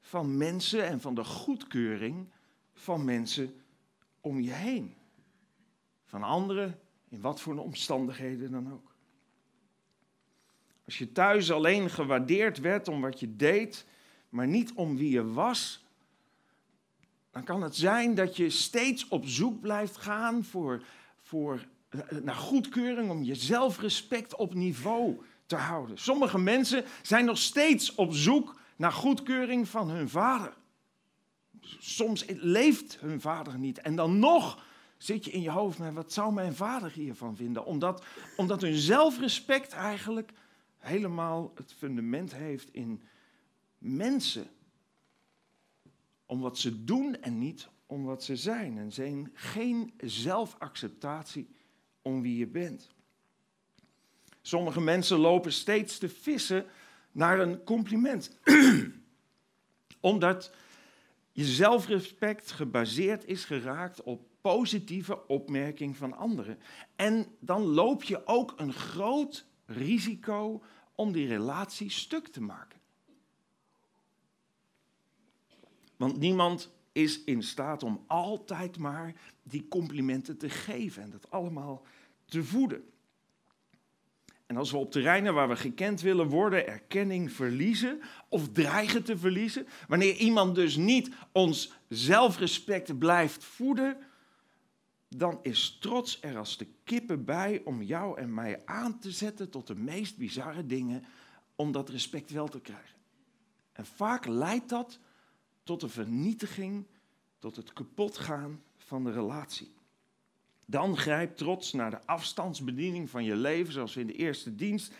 van 0.00 0.36
mensen 0.36 0.86
en 0.86 1.00
van 1.00 1.14
de 1.14 1.24
goedkeuring 1.24 2.28
van 2.72 3.04
mensen 3.04 3.60
om 4.20 4.40
je 4.40 4.52
heen. 4.52 4.94
Van 6.04 6.22
anderen, 6.22 6.80
in 7.08 7.20
wat 7.20 7.40
voor 7.40 7.58
omstandigheden 7.58 8.50
dan 8.50 8.72
ook. 8.72 8.94
Als 10.84 10.98
je 10.98 11.12
thuis 11.12 11.52
alleen 11.52 11.90
gewaardeerd 11.90 12.58
werd 12.58 12.88
om 12.88 13.00
wat 13.00 13.20
je 13.20 13.36
deed, 13.36 13.86
maar 14.28 14.46
niet 14.46 14.72
om 14.72 14.96
wie 14.96 15.10
je 15.10 15.32
was, 15.32 15.83
dan 17.34 17.44
kan 17.44 17.62
het 17.62 17.76
zijn 17.76 18.14
dat 18.14 18.36
je 18.36 18.50
steeds 18.50 19.08
op 19.08 19.26
zoek 19.26 19.60
blijft 19.60 19.96
gaan 19.96 20.44
voor, 20.44 20.82
voor, 21.22 21.66
eh, 21.88 22.00
naar 22.22 22.34
goedkeuring, 22.34 23.10
om 23.10 23.22
je 23.22 23.34
zelfrespect 23.34 24.36
op 24.36 24.54
niveau 24.54 25.20
te 25.46 25.56
houden. 25.56 25.98
Sommige 25.98 26.38
mensen 26.38 26.84
zijn 27.02 27.24
nog 27.24 27.38
steeds 27.38 27.94
op 27.94 28.12
zoek 28.12 28.60
naar 28.76 28.92
goedkeuring 28.92 29.68
van 29.68 29.90
hun 29.90 30.08
vader. 30.08 30.54
Soms 31.78 32.24
leeft 32.28 33.00
hun 33.00 33.20
vader 33.20 33.58
niet 33.58 33.78
en 33.80 33.96
dan 33.96 34.18
nog 34.18 34.64
zit 34.96 35.24
je 35.24 35.30
in 35.30 35.40
je 35.40 35.50
hoofd 35.50 35.78
met 35.78 35.94
wat 35.94 36.12
zou 36.12 36.32
mijn 36.32 36.54
vader 36.54 36.90
hiervan 36.90 37.36
vinden? 37.36 37.64
Omdat, 37.64 38.04
omdat 38.36 38.60
hun 38.60 38.74
zelfrespect 38.76 39.72
eigenlijk 39.72 40.32
helemaal 40.78 41.52
het 41.54 41.74
fundament 41.78 42.34
heeft 42.34 42.72
in 42.72 43.02
mensen. 43.78 44.46
Om 46.26 46.40
wat 46.40 46.58
ze 46.58 46.84
doen 46.84 47.20
en 47.20 47.38
niet 47.38 47.68
om 47.86 48.04
wat 48.04 48.24
ze 48.24 48.36
zijn. 48.36 48.78
En 48.78 48.92
zijn 48.92 49.30
geen 49.34 49.92
zelfacceptatie 49.96 51.48
om 52.02 52.22
wie 52.22 52.36
je 52.36 52.46
bent. 52.46 52.88
Sommige 54.42 54.80
mensen 54.80 55.18
lopen 55.18 55.52
steeds 55.52 55.98
te 55.98 56.08
vissen 56.08 56.66
naar 57.12 57.40
een 57.40 57.64
compliment. 57.64 58.38
Omdat 60.00 60.52
je 61.32 61.44
zelfrespect 61.44 62.50
gebaseerd 62.50 63.24
is 63.24 63.44
geraakt 63.44 64.02
op 64.02 64.26
positieve 64.40 65.26
opmerking 65.26 65.96
van 65.96 66.16
anderen. 66.16 66.58
En 66.96 67.26
dan 67.40 67.62
loop 67.62 68.02
je 68.02 68.26
ook 68.26 68.54
een 68.56 68.72
groot 68.72 69.46
risico 69.66 70.62
om 70.94 71.12
die 71.12 71.26
relatie 71.26 71.90
stuk 71.90 72.28
te 72.28 72.40
maken. 72.40 72.80
Want 75.96 76.18
niemand 76.18 76.70
is 76.92 77.24
in 77.24 77.42
staat 77.42 77.82
om 77.82 78.04
altijd 78.06 78.78
maar 78.78 79.14
die 79.42 79.68
complimenten 79.68 80.38
te 80.38 80.48
geven 80.48 81.02
en 81.02 81.10
dat 81.10 81.30
allemaal 81.30 81.82
te 82.24 82.44
voeden. 82.44 82.84
En 84.46 84.56
als 84.56 84.70
we 84.70 84.76
op 84.76 84.90
terreinen 84.90 85.34
waar 85.34 85.48
we 85.48 85.56
gekend 85.56 86.00
willen 86.00 86.28
worden 86.28 86.66
erkenning 86.66 87.32
verliezen 87.32 88.00
of 88.28 88.52
dreigen 88.52 89.04
te 89.04 89.18
verliezen, 89.18 89.66
wanneer 89.88 90.16
iemand 90.16 90.54
dus 90.54 90.76
niet 90.76 91.10
ons 91.32 91.72
zelfrespect 91.88 92.98
blijft 92.98 93.44
voeden, 93.44 93.96
dan 95.08 95.38
is 95.42 95.78
trots 95.80 96.18
er 96.22 96.38
als 96.38 96.56
de 96.56 96.66
kippen 96.84 97.24
bij 97.24 97.62
om 97.64 97.82
jou 97.82 98.18
en 98.18 98.34
mij 98.34 98.62
aan 98.64 98.98
te 98.98 99.10
zetten 99.10 99.50
tot 99.50 99.66
de 99.66 99.74
meest 99.74 100.16
bizarre 100.16 100.66
dingen 100.66 101.04
om 101.56 101.72
dat 101.72 101.88
respect 101.88 102.30
wel 102.30 102.48
te 102.48 102.60
krijgen. 102.60 102.98
En 103.72 103.86
vaak 103.86 104.26
leidt 104.26 104.68
dat 104.68 104.98
tot 105.64 105.80
de 105.80 105.88
vernietiging, 105.88 106.86
tot 107.38 107.56
het 107.56 107.72
kapotgaan 107.72 108.62
van 108.76 109.04
de 109.04 109.12
relatie. 109.12 109.72
Dan 110.66 110.96
grijpt 110.96 111.38
trots 111.38 111.72
naar 111.72 111.90
de 111.90 112.06
afstandsbediening 112.06 113.10
van 113.10 113.24
je 113.24 113.36
leven, 113.36 113.72
zoals 113.72 113.94
we 113.94 114.00
in 114.00 114.06
de 114.06 114.12
eerste 114.12 114.54
dienst 114.54 114.94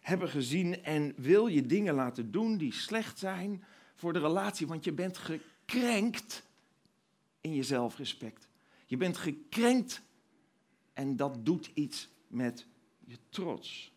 hebben 0.00 0.28
gezien, 0.28 0.82
en 0.84 1.12
wil 1.16 1.46
je 1.46 1.66
dingen 1.66 1.94
laten 1.94 2.30
doen 2.30 2.56
die 2.56 2.72
slecht 2.72 3.18
zijn 3.18 3.64
voor 3.94 4.12
de 4.12 4.18
relatie, 4.18 4.66
want 4.66 4.84
je 4.84 4.92
bent 4.92 5.18
gekrenkt 5.18 6.42
in 7.40 7.54
je 7.54 7.62
zelfrespect. 7.62 8.48
Je 8.86 8.96
bent 8.96 9.16
gekrenkt 9.16 10.02
en 10.92 11.16
dat 11.16 11.44
doet 11.44 11.70
iets 11.74 12.08
met 12.26 12.66
je 13.04 13.16
trots. 13.28 13.92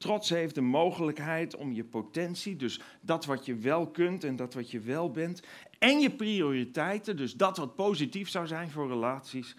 Trots 0.00 0.28
heeft 0.28 0.54
de 0.54 0.60
mogelijkheid 0.60 1.56
om 1.56 1.72
je 1.72 1.84
potentie, 1.84 2.56
dus 2.56 2.80
dat 3.00 3.24
wat 3.24 3.46
je 3.46 3.54
wel 3.54 3.86
kunt 3.86 4.24
en 4.24 4.36
dat 4.36 4.54
wat 4.54 4.70
je 4.70 4.80
wel 4.80 5.10
bent, 5.10 5.42
en 5.78 6.00
je 6.00 6.10
prioriteiten, 6.10 7.16
dus 7.16 7.34
dat 7.34 7.56
wat 7.56 7.74
positief 7.74 8.28
zou 8.28 8.46
zijn 8.46 8.70
voor 8.70 8.88
relaties, 8.88 9.56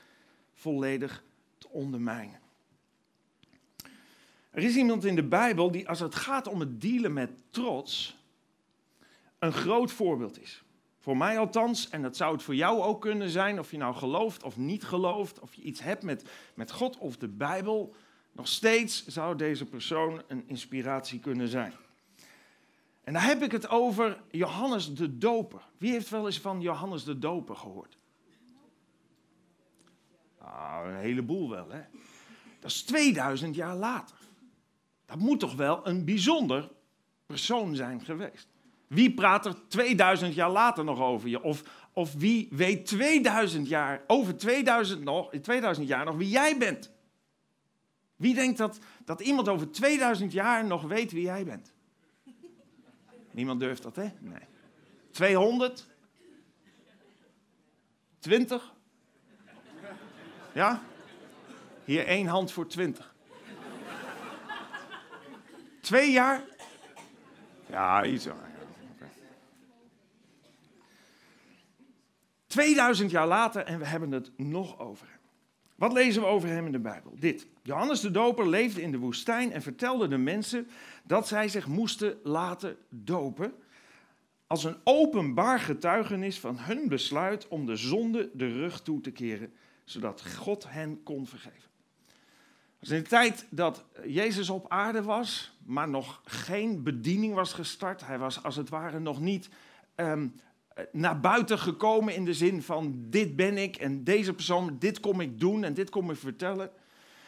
volledig 0.53 1.23
te 1.57 1.69
ondermijnen. 1.69 2.39
Er 4.49 4.63
is 4.63 4.75
iemand 4.75 5.05
in 5.05 5.15
de 5.15 5.23
Bijbel 5.23 5.71
die 5.71 5.89
als 5.89 5.99
het 5.99 6.15
gaat 6.15 6.47
om 6.47 6.59
het 6.59 6.81
dealen 6.81 7.13
met 7.13 7.31
trots 7.49 8.17
een 9.39 9.53
groot 9.53 9.91
voorbeeld 9.91 10.41
is. 10.41 10.63
Voor 10.99 11.17
mij 11.17 11.39
althans, 11.39 11.89
en 11.89 12.01
dat 12.01 12.17
zou 12.17 12.33
het 12.33 12.43
voor 12.43 12.55
jou 12.55 12.81
ook 12.81 13.01
kunnen 13.01 13.29
zijn, 13.29 13.59
of 13.59 13.71
je 13.71 13.77
nou 13.77 13.95
gelooft 13.95 14.43
of 14.43 14.57
niet 14.57 14.83
gelooft, 14.83 15.39
of 15.39 15.53
je 15.53 15.61
iets 15.61 15.81
hebt 15.81 16.03
met, 16.03 16.29
met 16.53 16.71
God 16.71 16.97
of 16.97 17.17
de 17.17 17.27
Bijbel, 17.27 17.95
nog 18.31 18.47
steeds 18.47 19.07
zou 19.07 19.35
deze 19.35 19.65
persoon 19.65 20.21
een 20.27 20.43
inspiratie 20.47 21.19
kunnen 21.19 21.47
zijn. 21.47 21.73
En 23.03 23.13
daar 23.13 23.25
heb 23.25 23.43
ik 23.43 23.51
het 23.51 23.69
over 23.69 24.21
Johannes 24.31 24.93
de 24.93 25.17
Doper. 25.17 25.61
Wie 25.77 25.91
heeft 25.91 26.09
wel 26.09 26.25
eens 26.25 26.39
van 26.39 26.61
Johannes 26.61 27.03
de 27.03 27.19
Doper 27.19 27.55
gehoord? 27.55 27.97
Ah, 30.37 30.81
een 30.85 30.95
heleboel 30.95 31.49
wel, 31.49 31.69
hè? 31.69 31.81
Dat 32.59 32.71
is 32.71 32.83
2000 32.83 33.55
jaar 33.55 33.75
later. 33.75 34.15
Dat 35.05 35.17
moet 35.17 35.39
toch 35.39 35.55
wel 35.55 35.87
een 35.87 36.05
bijzonder 36.05 36.69
persoon 37.25 37.75
zijn 37.75 38.01
geweest. 38.05 38.47
Wie 38.87 39.13
praat 39.13 39.45
er 39.45 39.55
2000 39.67 40.33
jaar 40.33 40.49
later 40.49 40.83
nog 40.83 40.99
over 40.99 41.29
je? 41.29 41.43
Of, 41.43 41.63
of 41.93 42.13
wie 42.13 42.47
weet 42.51 42.85
2000 42.85 43.67
jaar, 43.67 44.03
over 44.07 44.37
2000, 44.37 45.03
nog, 45.03 45.29
2000 45.41 45.87
jaar 45.87 46.05
nog 46.05 46.15
wie 46.15 46.29
jij 46.29 46.57
bent? 46.57 46.91
Wie 48.21 48.33
denkt 48.33 48.57
dat, 48.57 48.79
dat 49.05 49.21
iemand 49.21 49.47
over 49.47 49.71
2000 49.71 50.31
jaar 50.31 50.65
nog 50.65 50.83
weet 50.83 51.11
wie 51.11 51.21
jij 51.21 51.45
bent? 51.45 51.73
Niemand 53.31 53.59
durft 53.59 53.83
dat, 53.83 53.95
hè? 53.95 54.09
Nee. 54.19 54.47
200? 55.11 55.87
20? 58.19 58.73
Ja? 60.53 60.81
Hier 61.85 62.05
één 62.05 62.27
hand 62.27 62.51
voor 62.51 62.67
20. 62.67 63.15
Twee 65.81 66.11
jaar? 66.11 66.43
Ja, 67.69 68.05
iets. 68.05 68.27
2000 72.47 73.11
jaar 73.11 73.27
later 73.27 73.65
en 73.65 73.79
we 73.79 73.85
hebben 73.85 74.11
het 74.11 74.31
nog 74.37 74.79
over. 74.79 75.19
Wat 75.81 75.93
lezen 75.93 76.21
we 76.21 76.27
over 76.27 76.49
hem 76.49 76.65
in 76.65 76.71
de 76.71 76.79
Bijbel? 76.79 77.15
Dit. 77.19 77.47
Johannes 77.63 77.99
de 77.99 78.11
Doper 78.11 78.49
leefde 78.49 78.81
in 78.81 78.91
de 78.91 78.97
woestijn 78.97 79.51
en 79.51 79.61
vertelde 79.61 80.07
de 80.07 80.17
mensen 80.17 80.67
dat 81.03 81.27
zij 81.27 81.47
zich 81.47 81.67
moesten 81.67 82.19
laten 82.23 82.77
dopen. 82.89 83.53
Als 84.47 84.63
een 84.63 84.75
openbaar 84.83 85.59
getuigenis 85.59 86.39
van 86.39 86.57
hun 86.59 86.87
besluit 86.87 87.47
om 87.47 87.65
de 87.65 87.75
zonde 87.75 88.29
de 88.33 88.47
rug 88.47 88.81
toe 88.81 89.01
te 89.01 89.11
keren, 89.11 89.53
zodat 89.83 90.35
God 90.35 90.65
hen 90.67 91.03
kon 91.03 91.27
vergeven. 91.27 91.69
Dus 92.79 92.89
in 92.89 93.03
de 93.03 93.09
tijd 93.09 93.45
dat 93.49 93.85
Jezus 94.05 94.49
op 94.49 94.65
aarde 94.69 95.03
was, 95.03 95.57
maar 95.65 95.89
nog 95.89 96.21
geen 96.25 96.83
bediening 96.83 97.33
was 97.33 97.53
gestart, 97.53 98.05
hij 98.05 98.17
was 98.17 98.43
als 98.43 98.55
het 98.55 98.69
ware 98.69 98.99
nog 98.99 99.19
niet 99.19 99.49
ehm, 99.95 100.27
naar 100.91 101.19
buiten 101.19 101.59
gekomen 101.59 102.15
in 102.15 102.25
de 102.25 102.33
zin 102.33 102.61
van 102.61 102.95
dit 102.97 103.35
ben 103.35 103.57
ik 103.57 103.75
en 103.75 104.03
deze 104.03 104.33
persoon, 104.33 104.75
dit 104.79 104.99
kom 104.99 105.21
ik 105.21 105.39
doen 105.39 105.63
en 105.63 105.73
dit 105.73 105.89
kom 105.89 106.11
ik 106.11 106.17
vertellen. 106.17 106.71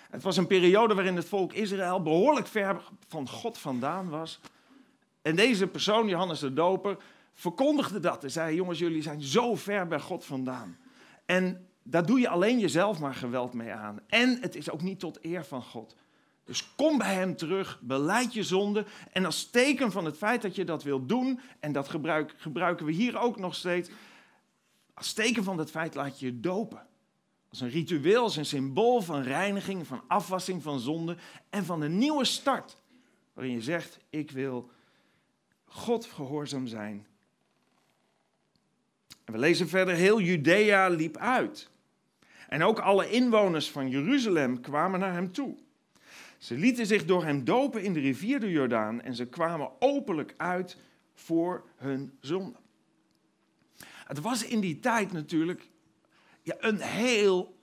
Het 0.09 0.23
was 0.23 0.37
een 0.37 0.47
periode 0.47 0.93
waarin 0.93 1.15
het 1.15 1.25
volk 1.25 1.53
Israël 1.53 2.01
behoorlijk 2.01 2.47
ver 2.47 2.81
van 3.07 3.29
God 3.29 3.57
vandaan 3.57 4.09
was. 4.09 4.39
En 5.21 5.35
deze 5.35 5.67
persoon, 5.67 6.07
Johannes 6.07 6.39
de 6.39 6.53
Doper, 6.53 6.97
verkondigde 7.33 7.99
dat 7.99 8.23
en 8.23 8.31
zei: 8.31 8.55
Jongens, 8.55 8.79
jullie 8.79 9.01
zijn 9.01 9.21
zo 9.21 9.55
ver 9.55 9.87
bij 9.87 9.99
God 9.99 10.25
vandaan. 10.25 10.77
En 11.25 11.67
daar 11.83 12.05
doe 12.05 12.19
je 12.19 12.29
alleen 12.29 12.59
jezelf 12.59 12.99
maar 12.99 13.15
geweld 13.15 13.53
mee 13.53 13.71
aan. 13.71 13.99
En 14.07 14.37
het 14.41 14.55
is 14.55 14.69
ook 14.69 14.81
niet 14.81 14.99
tot 14.99 15.25
eer 15.25 15.45
van 15.45 15.61
God. 15.61 15.95
Dus 16.45 16.75
kom 16.75 16.97
bij 16.97 17.13
hem 17.13 17.35
terug, 17.35 17.79
beleid 17.81 18.33
je 18.33 18.43
zonde. 18.43 18.85
En 19.11 19.25
als 19.25 19.49
teken 19.49 19.91
van 19.91 20.05
het 20.05 20.17
feit 20.17 20.41
dat 20.41 20.55
je 20.55 20.63
dat 20.63 20.83
wilt 20.83 21.09
doen, 21.09 21.39
en 21.59 21.71
dat 21.71 21.89
gebruik, 21.89 22.33
gebruiken 22.37 22.85
we 22.85 22.91
hier 22.91 23.19
ook 23.19 23.39
nog 23.39 23.55
steeds, 23.55 23.89
als 24.93 25.13
teken 25.13 25.43
van 25.43 25.57
het 25.57 25.71
feit 25.71 25.95
laat 25.95 26.19
je 26.19 26.25
je 26.25 26.39
dopen. 26.39 26.87
Als 27.49 27.61
een 27.61 27.69
ritueel, 27.69 28.23
als 28.23 28.35
een 28.35 28.45
symbool 28.45 29.01
van 29.01 29.21
reiniging, 29.21 29.87
van 29.87 30.01
afwassing 30.07 30.63
van 30.63 30.79
zonde 30.79 31.17
en 31.49 31.65
van 31.65 31.81
een 31.81 31.97
nieuwe 31.97 32.25
start. 32.25 32.77
Waarin 33.33 33.53
je 33.53 33.61
zegt, 33.61 33.99
ik 34.09 34.31
wil 34.31 34.69
God 35.65 36.05
gehoorzaam 36.05 36.67
zijn. 36.67 37.07
En 39.23 39.33
we 39.33 39.39
lezen 39.39 39.67
verder, 39.67 39.95
heel 39.95 40.21
Judea 40.21 40.87
liep 40.87 41.17
uit. 41.17 41.69
En 42.47 42.63
ook 42.63 42.79
alle 42.79 43.09
inwoners 43.09 43.71
van 43.71 43.89
Jeruzalem 43.89 44.61
kwamen 44.61 44.99
naar 44.99 45.13
hem 45.13 45.31
toe. 45.31 45.55
Ze 46.43 46.57
lieten 46.57 46.85
zich 46.85 47.05
door 47.05 47.23
hem 47.23 47.43
dopen 47.43 47.83
in 47.83 47.93
de 47.93 47.99
rivier 47.99 48.39
de 48.39 48.51
Jordaan 48.51 49.01
en 49.01 49.15
ze 49.15 49.25
kwamen 49.25 49.71
openlijk 49.79 50.33
uit 50.37 50.77
voor 51.13 51.65
hun 51.75 52.17
zonde. 52.19 52.57
Het 53.83 54.19
was 54.19 54.45
in 54.45 54.59
die 54.59 54.79
tijd 54.79 55.11
natuurlijk 55.11 55.69
ja, 56.41 56.55
een 56.59 56.81
heel 56.81 57.57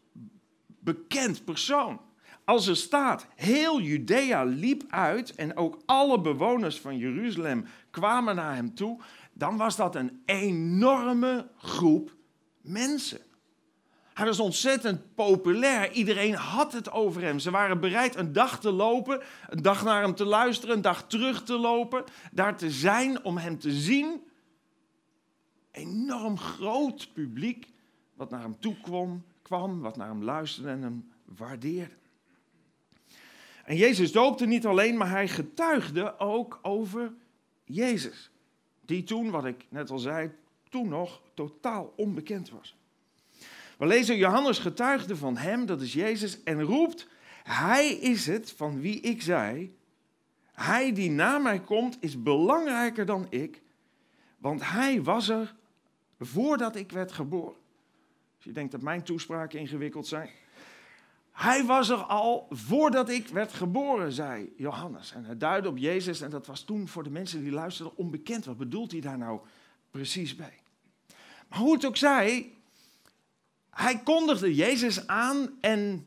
bekend 0.79 1.45
persoon. 1.45 2.01
Als 2.45 2.67
er 2.67 2.77
staat, 2.77 3.27
heel 3.35 3.81
Judea 3.81 4.45
liep 4.45 4.85
uit 4.89 5.35
en 5.35 5.57
ook 5.57 5.83
alle 5.87 6.21
bewoners 6.21 6.81
van 6.81 6.99
Jeruzalem 6.99 7.65
kwamen 7.91 8.37
naar 8.37 8.55
hem 8.55 8.75
toe, 8.75 9.01
dan 9.33 9.57
was 9.57 9.77
dat 9.77 9.95
een 9.95 10.23
enorme 10.25 11.49
groep 11.57 12.17
mensen. 12.61 13.21
Hij 14.21 14.29
was 14.29 14.41
ontzettend 14.41 15.15
populair. 15.15 15.93
Iedereen 15.93 16.35
had 16.35 16.73
het 16.73 16.91
over 16.91 17.23
hem. 17.23 17.39
Ze 17.39 17.51
waren 17.51 17.81
bereid 17.81 18.17
een 18.17 18.33
dag 18.33 18.61
te 18.61 18.71
lopen, 18.71 19.23
een 19.49 19.63
dag 19.63 19.85
naar 19.85 20.03
hem 20.03 20.15
te 20.15 20.25
luisteren, 20.25 20.75
een 20.75 20.83
dag 20.83 21.07
terug 21.07 21.43
te 21.43 21.59
lopen, 21.59 22.05
daar 22.33 22.57
te 22.57 22.71
zijn 22.71 23.25
om 23.25 23.37
hem 23.37 23.59
te 23.59 23.73
zien. 23.73 24.25
Enorm 25.71 26.39
groot 26.39 27.13
publiek 27.13 27.67
wat 28.15 28.31
naar 28.31 28.41
hem 28.41 28.57
toe 28.59 28.81
kwam, 28.81 29.25
kwam 29.43 29.81
wat 29.81 29.97
naar 29.97 30.09
hem 30.09 30.25
luisterde 30.25 30.71
en 30.71 30.83
hem 30.83 31.13
waardeerde. 31.25 31.95
En 33.65 33.77
Jezus 33.77 34.13
doopte 34.13 34.47
niet 34.47 34.67
alleen, 34.67 34.97
maar 34.97 35.11
hij 35.11 35.29
getuigde 35.29 36.19
ook 36.19 36.59
over 36.63 37.13
Jezus. 37.65 38.31
Die 38.85 39.03
toen, 39.03 39.31
wat 39.31 39.45
ik 39.45 39.67
net 39.69 39.91
al 39.91 39.99
zei, 39.99 40.31
toen 40.69 40.89
nog 40.89 41.23
totaal 41.35 41.93
onbekend 41.97 42.51
was. 42.51 42.79
We 43.81 43.87
lezen 43.87 44.17
Johannes 44.17 44.59
getuigde 44.59 45.17
van 45.17 45.37
hem, 45.37 45.67
dat 45.67 45.81
is 45.81 45.93
Jezus, 45.93 46.43
en 46.43 46.63
roept, 46.63 47.09
Hij 47.43 47.89
is 47.89 48.27
het 48.27 48.53
van 48.53 48.81
wie 48.81 49.01
ik 49.01 49.23
zei, 49.23 49.77
hij 50.53 50.93
die 50.93 51.11
na 51.11 51.39
mij 51.39 51.61
komt 51.61 51.97
is 52.01 52.23
belangrijker 52.23 53.07
dan 53.07 53.27
ik, 53.29 53.63
want 54.39 54.71
hij 54.71 55.03
was 55.03 55.29
er 55.29 55.55
voordat 56.19 56.77
ik 56.77 56.93
werd 56.93 57.13
geboren. 57.13 57.57
Als 58.37 58.45
je 58.45 58.53
denkt 58.53 58.73
dat 58.73 58.83
mijn 58.83 59.03
toespraken 59.03 59.59
ingewikkeld 59.59 60.07
zijn. 60.07 60.31
Hij 61.33 61.65
was 61.65 61.89
er 61.89 62.03
al 62.03 62.47
voordat 62.51 63.09
ik 63.09 63.29
werd 63.29 63.53
geboren, 63.53 64.13
zei 64.13 64.53
Johannes. 64.57 65.13
En 65.13 65.25
hij 65.25 65.37
duidde 65.37 65.69
op 65.69 65.77
Jezus 65.77 66.21
en 66.21 66.31
dat 66.31 66.47
was 66.47 66.63
toen 66.63 66.89
voor 66.89 67.03
de 67.03 67.11
mensen 67.11 67.43
die 67.43 67.53
luisterden 67.53 67.97
onbekend. 67.97 68.45
Wat 68.45 68.57
bedoelt 68.57 68.93
hij 68.93 69.01
daar 69.01 69.19
nou 69.19 69.41
precies 69.91 70.37
bij? 70.37 70.59
Maar 71.49 71.59
hoe 71.59 71.75
het 71.75 71.85
ook 71.85 71.97
zij, 71.97 72.53
hij 73.71 73.99
kondigde 74.03 74.55
Jezus 74.55 75.07
aan 75.07 75.59
en 75.61 76.07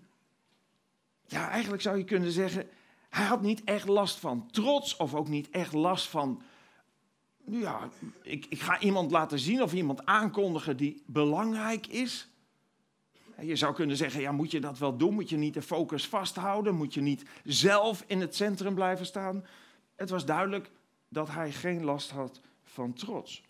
ja, 1.25 1.49
eigenlijk 1.49 1.81
zou 1.81 1.97
je 1.97 2.03
kunnen 2.03 2.31
zeggen, 2.31 2.69
hij 3.09 3.25
had 3.25 3.41
niet 3.41 3.63
echt 3.63 3.87
last 3.87 4.19
van 4.19 4.47
trots 4.51 4.95
of 4.97 5.15
ook 5.15 5.27
niet 5.27 5.49
echt 5.49 5.73
last 5.73 6.07
van, 6.07 6.41
ja, 7.45 7.89
ik, 8.21 8.45
ik 8.49 8.61
ga 8.61 8.79
iemand 8.79 9.11
laten 9.11 9.39
zien 9.39 9.63
of 9.63 9.73
iemand 9.73 10.05
aankondigen 10.05 10.77
die 10.77 11.03
belangrijk 11.05 11.87
is. 11.87 12.27
Je 13.41 13.55
zou 13.55 13.73
kunnen 13.73 13.97
zeggen, 13.97 14.21
ja, 14.21 14.31
moet 14.31 14.51
je 14.51 14.59
dat 14.59 14.77
wel 14.77 14.97
doen? 14.97 15.13
Moet 15.13 15.29
je 15.29 15.37
niet 15.37 15.53
de 15.53 15.61
focus 15.61 16.07
vasthouden? 16.07 16.75
Moet 16.75 16.93
je 16.93 17.01
niet 17.01 17.23
zelf 17.43 18.03
in 18.07 18.21
het 18.21 18.35
centrum 18.35 18.75
blijven 18.75 19.05
staan? 19.05 19.45
Het 19.95 20.09
was 20.09 20.25
duidelijk 20.25 20.71
dat 21.09 21.29
hij 21.29 21.51
geen 21.51 21.83
last 21.83 22.09
had 22.09 22.41
van 22.63 22.93
trots. 22.93 23.43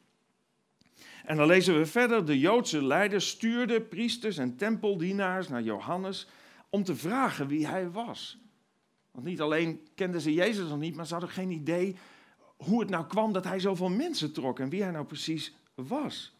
En 1.24 1.38
dan 1.38 1.48
lezen 1.48 1.78
we 1.78 1.86
verder, 1.86 2.26
de 2.26 2.40
Joodse 2.40 2.84
leiders 2.84 3.30
stuurden 3.30 3.88
priesters 3.88 4.38
en 4.38 4.56
tempeldienaars 4.56 5.48
naar 5.48 5.62
Johannes 5.62 6.28
om 6.70 6.84
te 6.84 6.96
vragen 6.96 7.48
wie 7.48 7.68
hij 7.68 7.92
was. 7.92 8.38
Want 9.12 9.26
niet 9.26 9.42
alleen 9.42 9.88
kenden 9.96 10.22
ze 10.22 10.34
Jezus 10.34 10.70
nog 10.70 10.80
niet, 10.80 10.96
maar 10.96 11.08
ze 11.08 11.14
hadden 11.14 11.32
geen 11.32 11.52
idee 11.52 11.96
hoe 12.58 12.80
het 12.80 12.90
nou 12.90 13.06
kwam 13.06 13.34
dat 13.34 13.44
hij 13.44 13.60
zoveel 13.60 13.90
mensen 13.90 14.34
trok 14.34 14.60
en 14.60 14.70
wie 14.70 14.82
hij 14.82 14.92
nou 14.92 15.06
precies 15.06 15.56
was. 15.76 16.36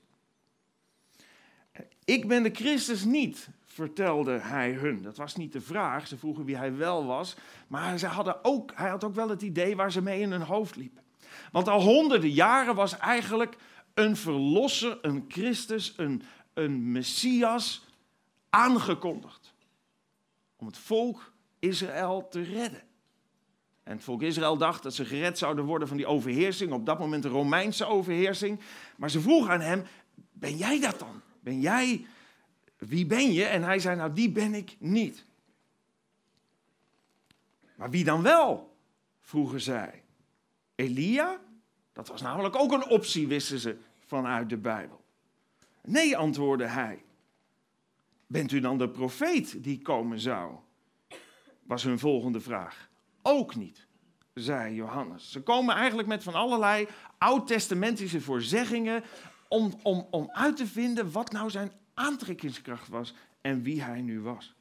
Ik 2.06 2.28
ben 2.28 2.43
de 2.43 2.50
Christus 2.54 3.04
niet, 3.04 3.50
vertelde 3.65 4.39
hij 4.39 4.72
hun. 4.72 5.02
Dat 5.02 5.17
was 5.17 5.36
niet 5.36 5.54
de 5.54 5.62
vraag. 5.62 6.08
Ze 6.08 6.17
vroegen 6.17 6.46
wie 6.46 6.58
hij 6.58 6.76
wel 6.76 7.06
was. 7.06 7.36
Maar 7.67 7.98
ze 7.98 8.08
hadden 8.08 8.43
ook, 8.43 8.72
hij 8.76 8.89
had 8.89 9.04
ook 9.04 9.15
wel 9.15 9.30
het 9.30 9.41
idee 9.41 9.76
waar 9.76 9.91
ze 9.91 10.02
mee 10.02 10.22
in 10.22 10.32
hun 10.32 10.41
hoofd 10.41 10.76
liepen. 10.76 11.04
Want 11.52 11.67
al 11.67 11.82
honderden 11.82 12.30
jaren 12.30 12.76
was 12.76 12.98
eigenlijk 12.98 13.56
een 13.93 14.17
verlosser, 14.17 14.99
een 15.01 15.25
Christus, 15.27 15.93
een, 15.97 16.23
een 16.53 16.91
Messias 16.91 17.86
aangekondigd. 18.49 19.53
Om 20.56 20.67
het 20.67 20.77
volk 20.77 21.32
Israël 21.60 22.27
te 22.27 22.41
redden. 22.41 22.82
En 23.84 23.95
het 23.95 24.03
volk 24.03 24.21
Israël 24.21 24.58
dacht 24.58 24.84
dat 24.84 24.93
ze 24.93 25.06
gered 25.06 25.38
zouden 25.38 25.65
worden 25.65 25.88
van 25.88 25.97
die 25.97 26.06
overheersing, 26.06 26.71
op 26.71 26.86
dat 26.86 26.99
moment 26.99 27.23
de 27.23 27.29
Romeinse 27.29 27.86
overheersing. 27.86 28.60
Maar 28.97 29.10
ze 29.10 29.21
vroegen 29.21 29.51
aan 29.51 29.62
hem, 29.62 29.84
ben 30.32 30.58
jij 30.58 30.79
dat 30.79 30.99
dan? 30.99 31.21
Ben 31.39 31.60
jij, 31.60 32.06
wie 32.77 33.06
ben 33.06 33.34
je? 33.34 33.43
En 33.43 33.63
hij 33.63 33.79
zei, 33.79 33.95
nou 33.95 34.13
die 34.13 34.32
ben 34.32 34.53
ik 34.53 34.75
niet. 34.79 35.25
Maar 37.75 37.89
wie 37.89 38.03
dan 38.03 38.21
wel? 38.21 38.71
vroegen 39.21 39.62
zij. 39.62 40.03
Elia? 40.75 41.39
Dat 41.93 42.08
was 42.08 42.21
namelijk 42.21 42.56
ook 42.56 42.71
een 42.71 42.88
optie, 42.88 43.27
wisten 43.27 43.60
ze 43.60 43.77
vanuit 44.06 44.49
de 44.49 44.58
Bijbel. 44.58 45.03
Nee, 45.82 46.17
antwoordde 46.17 46.67
hij. 46.67 47.03
Bent 48.27 48.51
u 48.51 48.60
dan 48.60 48.77
de 48.77 48.89
profeet 48.89 49.63
die 49.63 49.82
komen 49.82 50.19
zou? 50.19 50.56
Was 51.63 51.84
hun 51.84 51.99
volgende 51.99 52.39
vraag. 52.39 52.89
Ook 53.21 53.56
niet, 53.56 53.88
zei 54.34 54.75
Johannes. 54.75 55.32
Ze 55.32 55.41
komen 55.41 55.75
eigenlijk 55.75 56.08
met 56.08 56.23
van 56.23 56.34
allerlei 56.34 56.88
oud-testamentische 57.17 58.21
voorzeggingen 58.21 59.03
om, 59.47 59.73
om, 59.84 60.08
om 60.12 60.29
uit 60.32 60.58
te 60.58 60.67
vinden 60.67 61.12
wat 61.12 61.32
nou 61.32 61.49
zijn 61.49 61.71
aantrekkingskracht 61.93 62.88
was 62.88 63.13
en 63.41 63.62
wie 63.62 63.84
hij 63.84 64.01
nu 64.01 64.21
was. 64.21 64.56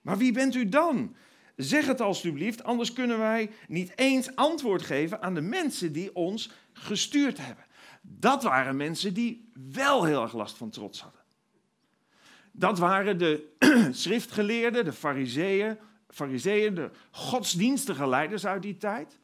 Maar 0.00 0.18
wie 0.18 0.32
bent 0.32 0.54
u 0.54 0.68
dan? 0.68 1.16
Zeg 1.58 1.86
het 1.86 2.00
alstublieft, 2.00 2.64
anders 2.64 2.92
kunnen 2.92 3.18
wij 3.18 3.50
niet 3.68 3.92
eens 3.98 4.36
antwoord 4.36 4.82
geven 4.82 5.22
aan 5.22 5.34
de 5.34 5.40
mensen 5.40 5.92
die 5.92 6.14
ons 6.14 6.50
gestuurd 6.72 7.38
hebben. 7.38 7.64
Dat 8.02 8.42
waren 8.42 8.76
mensen 8.76 9.14
die 9.14 9.50
wel 9.72 10.04
heel 10.04 10.22
erg 10.22 10.32
last 10.32 10.56
van 10.56 10.70
trots 10.70 11.00
hadden. 11.00 11.20
Dat 12.52 12.78
waren 12.78 13.18
de 13.18 13.56
schriftgeleerden, 13.90 14.84
de 14.84 14.92
fariseeën, 14.92 15.78
fariseeën, 16.08 16.74
de 16.74 16.90
godsdienstige 17.10 18.08
leiders 18.08 18.46
uit 18.46 18.62
die 18.62 18.76
tijd. 18.76 19.18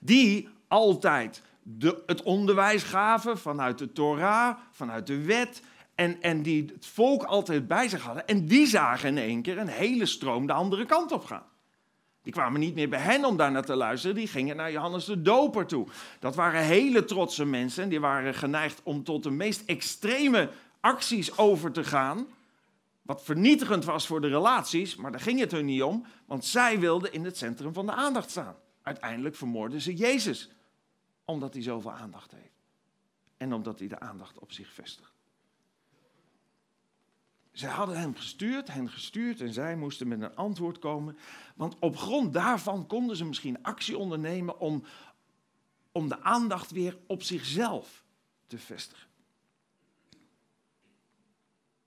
Die 0.00 0.48
altijd 0.68 1.42
de, 1.62 2.02
het 2.06 2.22
onderwijs 2.22 2.82
gaven 2.82 3.38
vanuit 3.38 3.78
de 3.78 3.92
Torah, 3.92 4.58
vanuit 4.70 5.06
de 5.06 5.24
wet. 5.24 5.62
En, 5.94 6.22
en 6.22 6.42
die 6.42 6.64
het 6.74 6.86
volk 6.86 7.22
altijd 7.22 7.66
bij 7.66 7.88
zich 7.88 8.02
hadden. 8.02 8.26
En 8.26 8.46
die 8.46 8.66
zagen 8.66 9.08
in 9.08 9.18
één 9.18 9.42
keer 9.42 9.58
een 9.58 9.68
hele 9.68 10.06
stroom 10.06 10.46
de 10.46 10.52
andere 10.52 10.86
kant 10.86 11.12
op 11.12 11.24
gaan. 11.24 11.46
Die 12.22 12.32
kwamen 12.32 12.60
niet 12.60 12.74
meer 12.74 12.88
bij 12.88 13.00
hen 13.00 13.24
om 13.24 13.36
daar 13.36 13.52
naar 13.52 13.64
te 13.64 13.74
luisteren, 13.74 14.16
die 14.16 14.26
gingen 14.26 14.56
naar 14.56 14.72
Johannes 14.72 15.04
de 15.04 15.22
Doper 15.22 15.66
toe. 15.66 15.86
Dat 16.20 16.34
waren 16.34 16.62
hele 16.62 17.04
trotse 17.04 17.44
mensen 17.44 17.82
en 17.82 17.88
die 17.88 18.00
waren 18.00 18.34
geneigd 18.34 18.80
om 18.82 19.04
tot 19.04 19.22
de 19.22 19.30
meest 19.30 19.62
extreme 19.66 20.50
acties 20.80 21.38
over 21.38 21.72
te 21.72 21.84
gaan. 21.84 22.26
Wat 23.02 23.22
vernietigend 23.22 23.84
was 23.84 24.06
voor 24.06 24.20
de 24.20 24.28
relaties, 24.28 24.96
maar 24.96 25.10
daar 25.10 25.20
ging 25.20 25.40
het 25.40 25.50
hun 25.50 25.64
niet 25.64 25.82
om, 25.82 26.06
want 26.26 26.44
zij 26.44 26.78
wilden 26.80 27.12
in 27.12 27.24
het 27.24 27.36
centrum 27.36 27.72
van 27.72 27.86
de 27.86 27.92
aandacht 27.92 28.30
staan. 28.30 28.56
Uiteindelijk 28.82 29.36
vermoorden 29.36 29.80
ze 29.80 29.94
Jezus, 29.94 30.50
omdat 31.24 31.52
hij 31.52 31.62
zoveel 31.62 31.92
aandacht 31.92 32.30
heeft. 32.30 32.54
En 33.36 33.52
omdat 33.52 33.78
hij 33.78 33.88
de 33.88 34.00
aandacht 34.00 34.38
op 34.38 34.52
zich 34.52 34.72
vestigt. 34.72 35.13
Zij 37.54 37.70
hadden 37.70 37.98
hem 37.98 38.14
gestuurd, 38.14 38.68
hen 38.68 38.90
gestuurd 38.90 39.40
en 39.40 39.52
zij 39.52 39.76
moesten 39.76 40.08
met 40.08 40.20
een 40.20 40.36
antwoord 40.36 40.78
komen. 40.78 41.18
Want 41.56 41.76
op 41.78 41.96
grond 41.96 42.32
daarvan 42.32 42.86
konden 42.86 43.16
ze 43.16 43.24
misschien 43.24 43.62
actie 43.62 43.98
ondernemen 43.98 44.60
om, 44.60 44.84
om 45.92 46.08
de 46.08 46.22
aandacht 46.22 46.70
weer 46.70 46.98
op 47.06 47.22
zichzelf 47.22 48.04
te 48.46 48.58
vestigen. 48.58 49.08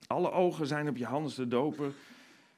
Alle 0.07 0.31
ogen 0.31 0.67
zijn 0.67 0.89
op 0.89 0.97
Johannes 0.97 1.35
de 1.35 1.47
Doper 1.47 1.93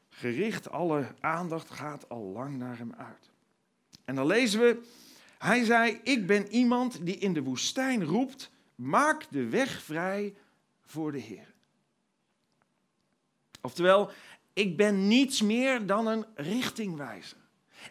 gericht, 0.09 0.71
alle 0.71 1.15
aandacht 1.19 1.69
gaat 1.69 2.09
al 2.09 2.23
lang 2.23 2.57
naar 2.57 2.77
hem 2.77 2.93
uit. 2.93 3.31
En 4.05 4.15
dan 4.15 4.25
lezen 4.25 4.59
we, 4.59 4.81
hij 5.37 5.63
zei, 5.63 5.99
ik 6.03 6.27
ben 6.27 6.47
iemand 6.47 7.05
die 7.05 7.17
in 7.17 7.33
de 7.33 7.43
woestijn 7.43 8.03
roept, 8.03 8.51
maak 8.75 9.27
de 9.29 9.49
weg 9.49 9.81
vrij 9.81 10.35
voor 10.81 11.11
de 11.11 11.19
Heer. 11.19 11.53
Oftewel, 13.61 14.11
ik 14.53 14.77
ben 14.77 15.07
niets 15.07 15.41
meer 15.41 15.85
dan 15.85 16.07
een 16.07 16.25
richtingwijzer. 16.35 17.37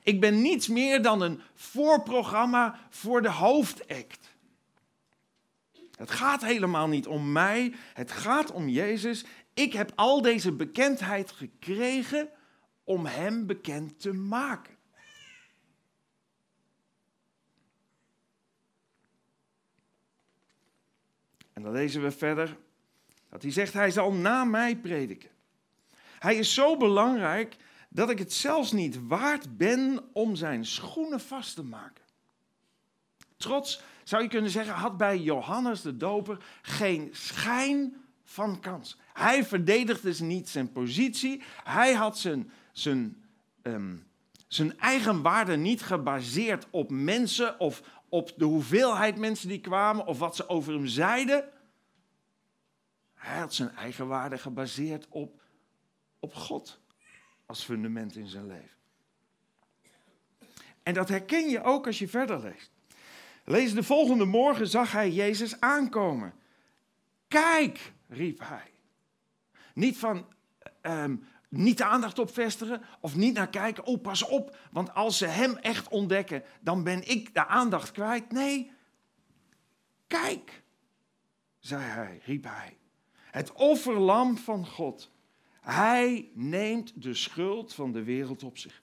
Ik 0.02 0.20
ben 0.20 0.42
niets 0.42 0.68
meer 0.68 1.02
dan 1.02 1.20
een 1.20 1.40
voorprogramma 1.54 2.78
voor 2.90 3.22
de 3.22 3.30
hoofdact. 3.30 4.36
Het 5.96 6.10
gaat 6.10 6.44
helemaal 6.44 6.88
niet 6.88 7.06
om 7.06 7.32
mij, 7.32 7.74
het 7.94 8.12
gaat 8.12 8.52
om 8.52 8.68
Jezus. 8.68 9.24
Ik 9.54 9.72
heb 9.72 9.92
al 9.94 10.22
deze 10.22 10.52
bekendheid 10.52 11.30
gekregen 11.30 12.30
om 12.84 13.06
Hem 13.06 13.46
bekend 13.46 14.00
te 14.00 14.12
maken. 14.12 14.76
En 21.52 21.62
dan 21.62 21.72
lezen 21.72 22.02
we 22.02 22.10
verder 22.10 22.56
dat 23.28 23.42
hij 23.42 23.50
zegt, 23.50 23.72
hij 23.72 23.90
zal 23.90 24.12
na 24.12 24.44
mij 24.44 24.76
prediken. 24.76 25.30
Hij 26.18 26.36
is 26.36 26.54
zo 26.54 26.76
belangrijk 26.76 27.56
dat 27.88 28.10
ik 28.10 28.18
het 28.18 28.32
zelfs 28.32 28.72
niet 28.72 29.06
waard 29.06 29.56
ben 29.56 30.04
om 30.12 30.36
zijn 30.36 30.64
schoenen 30.64 31.20
vast 31.20 31.54
te 31.54 31.62
maken. 31.62 32.04
Trots, 33.36 33.82
zou 34.04 34.22
je 34.22 34.28
kunnen 34.28 34.50
zeggen, 34.50 34.74
had 34.74 34.96
bij 34.96 35.18
Johannes 35.18 35.82
de 35.82 35.96
Doper 35.96 36.38
geen 36.62 37.08
schijn 37.12 37.96
van 38.24 38.60
kans. 38.60 38.98
Hij 39.12 39.44
verdedigde 39.44 40.24
niet 40.24 40.48
zijn 40.48 40.72
positie. 40.72 41.42
Hij 41.64 41.94
had 41.94 42.18
zijn, 42.18 42.50
zijn, 42.72 43.24
ehm, 43.62 43.96
zijn 44.48 44.78
eigen 44.78 45.22
waarde 45.22 45.56
niet 45.56 45.82
gebaseerd 45.82 46.66
op 46.70 46.90
mensen 46.90 47.60
of 47.60 47.82
op 48.08 48.32
de 48.36 48.44
hoeveelheid 48.44 49.16
mensen 49.16 49.48
die 49.48 49.60
kwamen 49.60 50.06
of 50.06 50.18
wat 50.18 50.36
ze 50.36 50.48
over 50.48 50.72
hem 50.72 50.86
zeiden. 50.86 51.44
Hij 53.14 53.38
had 53.38 53.54
zijn 53.54 53.76
eigen 53.76 54.06
waarde 54.06 54.38
gebaseerd 54.38 55.06
op 55.08 55.40
op 56.18 56.34
God 56.34 56.80
als 57.46 57.64
fundament 57.64 58.16
in 58.16 58.28
zijn 58.28 58.46
leven. 58.46 58.76
En 60.82 60.94
dat 60.94 61.08
herken 61.08 61.48
je 61.48 61.62
ook 61.62 61.86
als 61.86 61.98
je 61.98 62.08
verder 62.08 62.40
leest. 62.40 62.70
Lees 63.44 63.74
de 63.74 63.82
volgende 63.82 64.24
morgen 64.24 64.68
zag 64.68 64.92
hij 64.92 65.10
Jezus 65.10 65.60
aankomen. 65.60 66.34
Kijk, 67.28 67.92
riep 68.08 68.38
hij. 68.38 68.70
Niet 69.74 69.98
van, 69.98 70.26
um, 70.82 71.26
niet 71.48 71.78
de 71.78 71.84
aandacht 71.84 72.18
op 72.18 72.32
vestigen 72.32 72.82
of 73.00 73.16
niet 73.16 73.34
naar 73.34 73.48
kijken. 73.48 73.84
Oh, 73.84 74.02
pas 74.02 74.22
op, 74.22 74.56
want 74.70 74.94
als 74.94 75.18
ze 75.18 75.26
hem 75.26 75.56
echt 75.56 75.88
ontdekken, 75.88 76.42
dan 76.60 76.84
ben 76.84 77.08
ik 77.08 77.34
de 77.34 77.46
aandacht 77.46 77.90
kwijt. 77.90 78.32
Nee, 78.32 78.72
kijk, 80.06 80.62
zei 81.58 81.82
hij, 81.82 82.20
riep 82.24 82.44
hij. 82.44 82.76
Het 83.30 83.52
offerlam 83.52 84.36
van 84.36 84.66
God. 84.66 85.10
Hij 85.70 86.30
neemt 86.34 87.02
de 87.02 87.14
schuld 87.14 87.74
van 87.74 87.92
de 87.92 88.02
wereld 88.02 88.42
op 88.42 88.58
zich. 88.58 88.82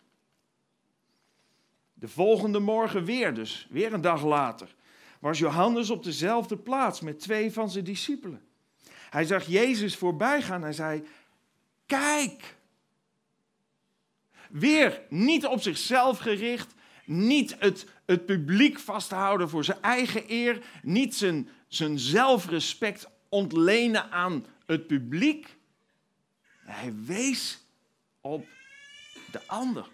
De 1.93 2.07
volgende 2.07 2.59
morgen 2.59 3.03
weer 3.03 3.33
dus, 3.33 3.67
weer 3.69 3.93
een 3.93 4.01
dag 4.01 4.23
later, 4.23 4.75
was 5.19 5.39
Johannes 5.39 5.89
op 5.89 6.03
dezelfde 6.03 6.57
plaats 6.57 7.01
met 7.01 7.19
twee 7.19 7.51
van 7.51 7.69
zijn 7.69 7.83
discipelen. 7.83 8.41
Hij 9.09 9.25
zag 9.25 9.45
Jezus 9.45 9.95
voorbij 9.95 10.41
gaan 10.41 10.65
en 10.65 10.73
zei: 10.73 11.03
Kijk. 11.85 12.57
Weer 14.49 15.01
niet 15.09 15.45
op 15.45 15.61
zichzelf 15.61 16.17
gericht, 16.17 16.73
niet 17.05 17.55
het, 17.59 17.87
het 18.05 18.25
publiek 18.25 18.79
vasthouden 18.79 19.49
voor 19.49 19.63
zijn 19.63 19.81
eigen 19.81 20.23
eer, 20.27 20.63
niet 20.83 21.15
zijn, 21.15 21.49
zijn 21.67 21.99
zelfrespect 21.99 23.09
ontlenen 23.29 24.11
aan 24.11 24.45
het 24.65 24.87
publiek. 24.87 25.57
Hij 26.65 26.95
wees 26.95 27.59
op 28.21 28.47
de 29.31 29.47
ander. 29.47 29.89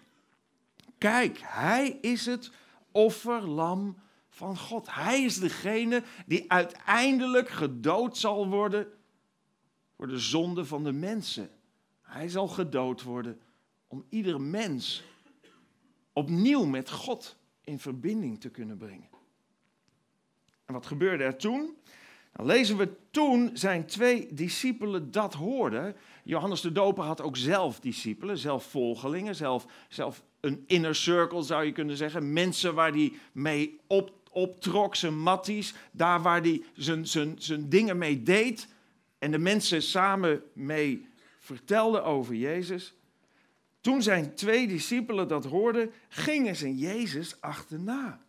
Kijk, 0.98 1.38
hij 1.42 1.98
is 2.00 2.26
het 2.26 2.50
offerlam 2.90 3.96
van 4.28 4.58
God. 4.58 4.94
Hij 4.94 5.22
is 5.22 5.38
degene 5.38 6.02
die 6.26 6.52
uiteindelijk 6.52 7.48
gedood 7.48 8.16
zal 8.16 8.48
worden 8.48 8.86
voor 9.96 10.06
de 10.06 10.18
zonde 10.18 10.64
van 10.64 10.84
de 10.84 10.92
mensen. 10.92 11.50
Hij 12.02 12.28
zal 12.28 12.48
gedood 12.48 13.02
worden 13.02 13.40
om 13.86 14.04
ieder 14.08 14.40
mens 14.40 15.04
opnieuw 16.12 16.64
met 16.64 16.90
God 16.90 17.36
in 17.64 17.78
verbinding 17.78 18.40
te 18.40 18.50
kunnen 18.50 18.76
brengen. 18.76 19.08
En 20.64 20.74
wat 20.74 20.86
gebeurde 20.86 21.24
er 21.24 21.36
toen? 21.36 21.76
Dan 22.32 22.46
lezen 22.46 22.76
we 22.76 22.96
toen 23.10 23.50
zijn 23.52 23.86
twee 23.86 24.34
discipelen 24.34 25.10
dat 25.10 25.34
hoorden. 25.34 25.96
Johannes 26.22 26.60
de 26.60 26.72
Doper 26.72 27.04
had 27.04 27.20
ook 27.20 27.36
zelf 27.36 27.80
discipelen, 27.80 28.38
zelf 28.38 28.64
volgelingen, 28.64 29.34
zelf, 29.34 29.66
zelf 29.88 30.22
een 30.40 30.64
inner 30.66 30.94
circle 30.94 31.42
zou 31.42 31.64
je 31.64 31.72
kunnen 31.72 31.96
zeggen. 31.96 32.32
Mensen 32.32 32.74
waar 32.74 32.92
hij 32.92 33.12
mee 33.32 33.80
op, 33.86 34.12
optrok, 34.30 34.94
zijn 34.94 35.18
matties, 35.18 35.74
daar 35.90 36.22
waar 36.22 36.40
hij 36.40 36.64
zijn, 36.74 37.06
zijn, 37.06 37.34
zijn 37.38 37.68
dingen 37.68 37.98
mee 37.98 38.22
deed. 38.22 38.68
En 39.18 39.30
de 39.30 39.38
mensen 39.38 39.82
samen 39.82 40.42
mee 40.52 41.06
vertelden 41.38 42.04
over 42.04 42.34
Jezus. 42.34 42.94
Toen 43.80 44.02
zijn 44.02 44.34
twee 44.34 44.68
discipelen 44.68 45.28
dat 45.28 45.44
hoorden, 45.44 45.92
gingen 46.08 46.56
ze 46.56 46.76
Jezus 46.76 47.40
achterna. 47.40 48.20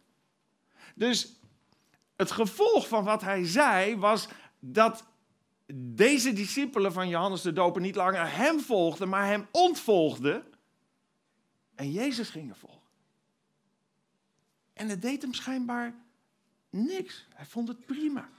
Dus 0.96 1.34
het 2.16 2.32
gevolg 2.32 2.88
van 2.88 3.04
wat 3.04 3.22
hij 3.22 3.46
zei 3.46 3.98
was 3.98 4.28
dat 4.60 5.06
deze 5.76 6.34
discipelen 6.34 6.94
van 6.94 7.08
Johannes 7.08 7.42
de 7.42 7.54
Doper 7.54 7.82
niet 7.82 7.96
langer 7.96 8.36
hem 8.36 8.60
volgden, 8.60 9.10
maar 9.10 9.26
hem 9.28 9.48
ontvolgden 9.52 10.46
en 11.76 11.92
Jezus 11.92 12.30
gingen 12.30 12.56
volgen. 12.56 12.82
En 14.74 14.90
het 14.90 15.02
deed 15.02 15.22
hem 15.22 15.34
schijnbaar 15.34 15.96
niks. 16.70 17.28
Hij 17.34 17.46
vond 17.46 17.68
het 17.68 17.86
prima. 17.86 18.30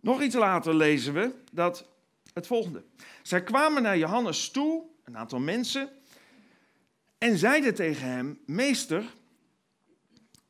Nog 0.00 0.22
iets 0.22 0.34
later 0.34 0.74
lezen 0.74 1.12
we 1.14 1.34
dat 1.52 1.88
het 2.32 2.46
volgende. 2.46 2.84
Zij 3.22 3.42
kwamen 3.42 3.82
naar 3.82 3.98
Johannes 3.98 4.50
toe, 4.50 4.84
een 5.04 5.16
aantal 5.16 5.38
mensen, 5.38 5.90
en 7.18 7.38
zeiden 7.38 7.74
tegen 7.74 8.06
hem: 8.06 8.40
Meester, 8.46 9.14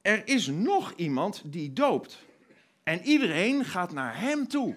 er 0.03 0.27
is 0.29 0.47
nog 0.47 0.93
iemand 0.97 1.43
die 1.45 1.73
doopt. 1.73 2.19
En 2.89 3.03
iedereen 3.03 3.65
gaat 3.65 3.93
naar 3.93 4.21
hem 4.21 4.49
toe. 4.49 4.77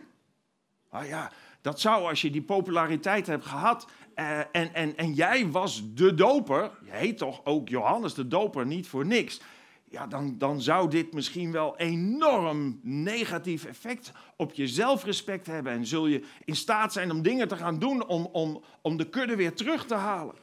Ah 0.89 1.07
ja, 1.07 1.31
dat 1.61 1.79
zou 1.79 2.09
als 2.09 2.21
je 2.21 2.29
die 2.29 2.41
populariteit 2.41 3.27
hebt 3.27 3.45
gehad 3.45 3.87
uh, 4.15 4.39
en, 4.39 4.73
en, 4.73 4.97
en 4.97 5.13
jij 5.13 5.49
was 5.49 5.93
de 5.93 6.13
doper, 6.13 6.71
je 6.83 6.91
heet 6.91 7.17
toch 7.17 7.41
ook 7.45 7.69
Johannes 7.69 8.13
de 8.13 8.27
doper 8.27 8.65
niet 8.65 8.87
voor 8.87 9.05
niks. 9.05 9.41
Ja, 9.89 10.07
dan, 10.07 10.37
dan 10.37 10.61
zou 10.61 10.89
dit 10.89 11.13
misschien 11.13 11.51
wel 11.51 11.77
enorm 11.77 12.79
negatief 12.83 13.65
effect 13.65 14.11
op 14.35 14.53
je 14.53 14.67
zelfrespect 14.67 15.47
hebben. 15.47 15.73
En 15.73 15.85
zul 15.85 16.07
je 16.07 16.23
in 16.45 16.55
staat 16.55 16.93
zijn 16.93 17.11
om 17.11 17.21
dingen 17.21 17.47
te 17.47 17.57
gaan 17.57 17.79
doen 17.79 18.07
om, 18.07 18.25
om, 18.25 18.63
om 18.81 18.97
de 18.97 19.09
kudde 19.09 19.35
weer 19.35 19.53
terug 19.53 19.85
te 19.85 19.95
halen. 19.95 20.35
Er 20.35 20.41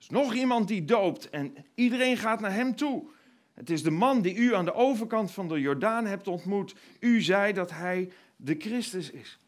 is 0.00 0.08
nog 0.08 0.34
iemand 0.34 0.68
die 0.68 0.84
doopt 0.84 1.30
en 1.30 1.54
iedereen 1.74 2.16
gaat 2.16 2.40
naar 2.40 2.54
hem 2.54 2.76
toe. 2.76 3.14
Het 3.56 3.70
is 3.70 3.82
de 3.82 3.90
man 3.90 4.22
die 4.22 4.34
u 4.34 4.54
aan 4.54 4.64
de 4.64 4.74
overkant 4.74 5.30
van 5.30 5.48
de 5.48 5.60
Jordaan 5.60 6.06
hebt 6.06 6.28
ontmoet. 6.28 6.74
U 7.00 7.22
zei 7.22 7.52
dat 7.52 7.70
hij 7.70 8.12
de 8.36 8.54
Christus 8.58 9.10
is. 9.10 9.38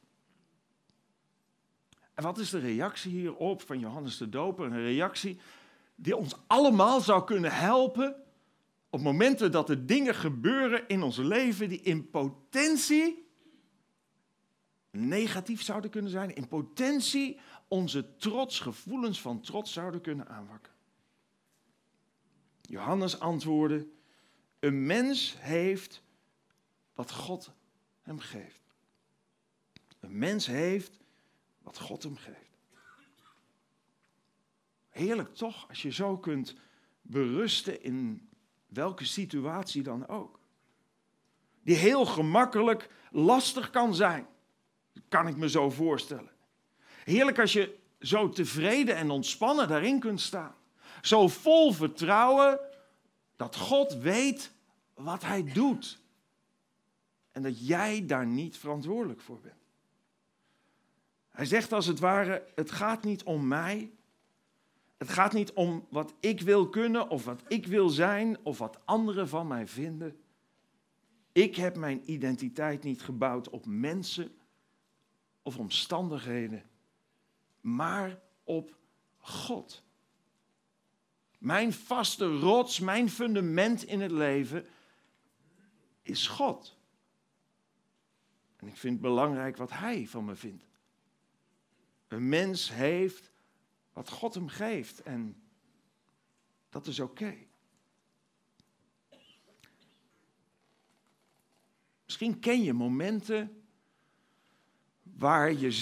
En 2.15 2.23
wat 2.23 2.39
is 2.39 2.51
de 2.51 2.59
reactie 2.59 3.11
hierop 3.11 3.63
van 3.63 3.79
Johannes 3.79 4.17
de 4.17 4.29
Doper? 4.29 4.65
Een 4.65 4.83
reactie 4.83 5.39
die 5.95 6.17
ons 6.17 6.35
allemaal 6.47 7.01
zou 7.01 7.25
kunnen 7.25 7.53
helpen 7.53 8.17
op 8.91 9.01
momenten 9.01 9.53
dat 9.53 9.71
er 9.71 9.87
dingen 9.87 10.15
gebeuren 10.15 10.89
in 10.89 11.03
ons 11.03 11.17
leven 11.17 11.69
die 11.69 11.81
in 11.81 12.11
potentie 12.11 13.27
negatief 14.91 15.63
zouden 15.63 15.91
kunnen 15.91 16.11
zijn, 16.11 16.35
in 16.35 16.49
potentie 16.49 17.39
onze 17.69 18.17
trots, 18.17 18.61
gevoelens 18.61 19.21
van 19.21 19.41
trots 19.41 19.73
zouden 19.73 20.01
kunnen 20.01 20.29
aanwakken. 20.29 20.73
Johannes 22.61 23.21
antwoordde: 23.21 23.87
Een 24.59 24.87
mens 24.87 25.37
heeft 25.39 26.03
wat 26.95 27.11
God 27.11 27.51
hem 28.03 28.19
geeft. 28.19 28.61
Een 30.01 30.19
mens 30.19 30.47
heeft 30.47 30.99
wat 31.63 31.79
God 31.79 32.03
hem 32.03 32.17
geeft. 32.17 32.57
Heerlijk 34.89 35.35
toch, 35.35 35.69
als 35.69 35.83
je 35.83 35.93
zo 35.93 36.19
kunt 36.19 36.55
berusten 37.03 37.83
in 37.83 38.29
welke 38.67 39.05
situatie 39.05 39.83
dan 39.83 40.09
ook. 40.09 40.39
Die 41.63 41.77
heel 41.77 42.07
gemakkelijk 42.07 42.91
lastig 43.11 43.71
kan 43.71 43.95
zijn. 43.95 44.27
Kan 45.09 45.29
ik 45.29 45.37
me 45.37 45.49
zo 45.49 45.71
voorstellen. 45.71 46.31
Heerlijk 47.05 47.39
als 47.39 47.53
je 47.53 47.79
zo 48.01 48.29
tevreden 48.29 48.97
en 48.97 49.11
ontspannen 49.11 49.69
daarin 49.69 50.01
kunt 50.01 50.21
staan. 50.21 50.55
Zo 51.03 51.29
vol 51.29 51.73
vertrouwen 51.73 52.68
dat 53.39 53.57
God 53.57 53.95
weet 53.95 54.53
wat 54.95 55.23
hij 55.23 55.45
doet. 55.45 56.01
En 57.33 57.43
dat 57.43 57.67
jij 57.67 58.07
daar 58.07 58.27
niet 58.27 58.57
verantwoordelijk 58.57 59.21
voor 59.21 59.41
bent. 59.41 59.55
Hij 61.29 61.45
zegt 61.45 61.73
als 61.73 61.87
het 61.87 61.99
ware, 61.99 62.47
het 62.55 62.71
gaat 62.71 63.05
niet 63.05 63.23
om 63.23 63.49
mij. 63.49 63.93
Het 64.97 65.09
gaat 65.09 65.33
niet 65.33 65.53
om 65.53 65.87
wat 65.91 66.15
ik 66.21 66.41
wil 66.41 66.69
kunnen 66.69 67.09
of 67.09 67.25
wat 67.25 67.43
ik 67.49 67.67
wil 67.67 67.89
zijn 67.89 68.45
of 68.45 68.59
wat 68.59 68.79
anderen 68.85 69.29
van 69.29 69.47
mij 69.47 69.67
vinden. 69.67 70.21
Ik 71.33 71.57
heb 71.57 71.77
mijn 71.77 72.11
identiteit 72.11 72.83
niet 72.83 73.03
gebouwd 73.03 73.49
op 73.49 73.67
mensen 73.67 74.37
of 75.43 75.59
omstandigheden, 75.59 76.63
maar 77.61 78.21
op 78.45 78.77
God. 79.19 79.83
Mijn 81.39 81.73
vaste 81.73 82.39
rots, 82.39 82.79
mijn 82.79 83.11
fundament 83.11 83.83
in 83.83 84.01
het 84.01 84.11
leven 84.11 84.67
is 86.03 86.27
God. 86.27 86.77
En 88.57 88.67
ik 88.67 88.77
vind 88.77 88.93
het 88.93 89.03
belangrijk 89.03 89.57
wat 89.57 89.71
Hij 89.71 90.07
van 90.07 90.25
me 90.25 90.35
vindt. 90.35 90.67
Een 92.09 92.29
mens 92.29 92.73
heeft 92.73 93.31
wat 93.93 94.09
God 94.11 94.35
hem 94.35 94.49
geeft 94.49 95.03
en 95.03 95.43
dat 96.69 96.87
is 96.87 97.01
oké. 97.01 97.35
Misschien 102.05 102.39
ken 102.39 102.63
je 102.63 102.73
momenten 102.73 103.63
waar 105.03 105.53
je 105.53 105.73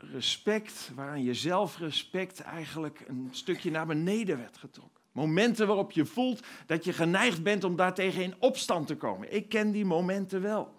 zelfrespect, 0.00 0.90
waaraan 0.94 1.22
je 1.22 1.34
zelfrespect 1.34 2.40
eigenlijk 2.40 3.04
een 3.06 3.28
stukje 3.30 3.70
naar 3.70 3.86
beneden 3.86 4.38
werd 4.38 4.58
getrokken. 4.58 5.00
Momenten 5.12 5.66
waarop 5.66 5.92
je 5.92 6.04
voelt 6.04 6.46
dat 6.66 6.84
je 6.84 6.92
geneigd 6.92 7.42
bent 7.42 7.64
om 7.64 7.76
daartegen 7.76 8.22
in 8.22 8.34
opstand 8.38 8.86
te 8.86 8.96
komen. 8.96 9.34
Ik 9.34 9.48
ken 9.48 9.70
die 9.70 9.84
momenten 9.84 10.42
wel. 10.42 10.78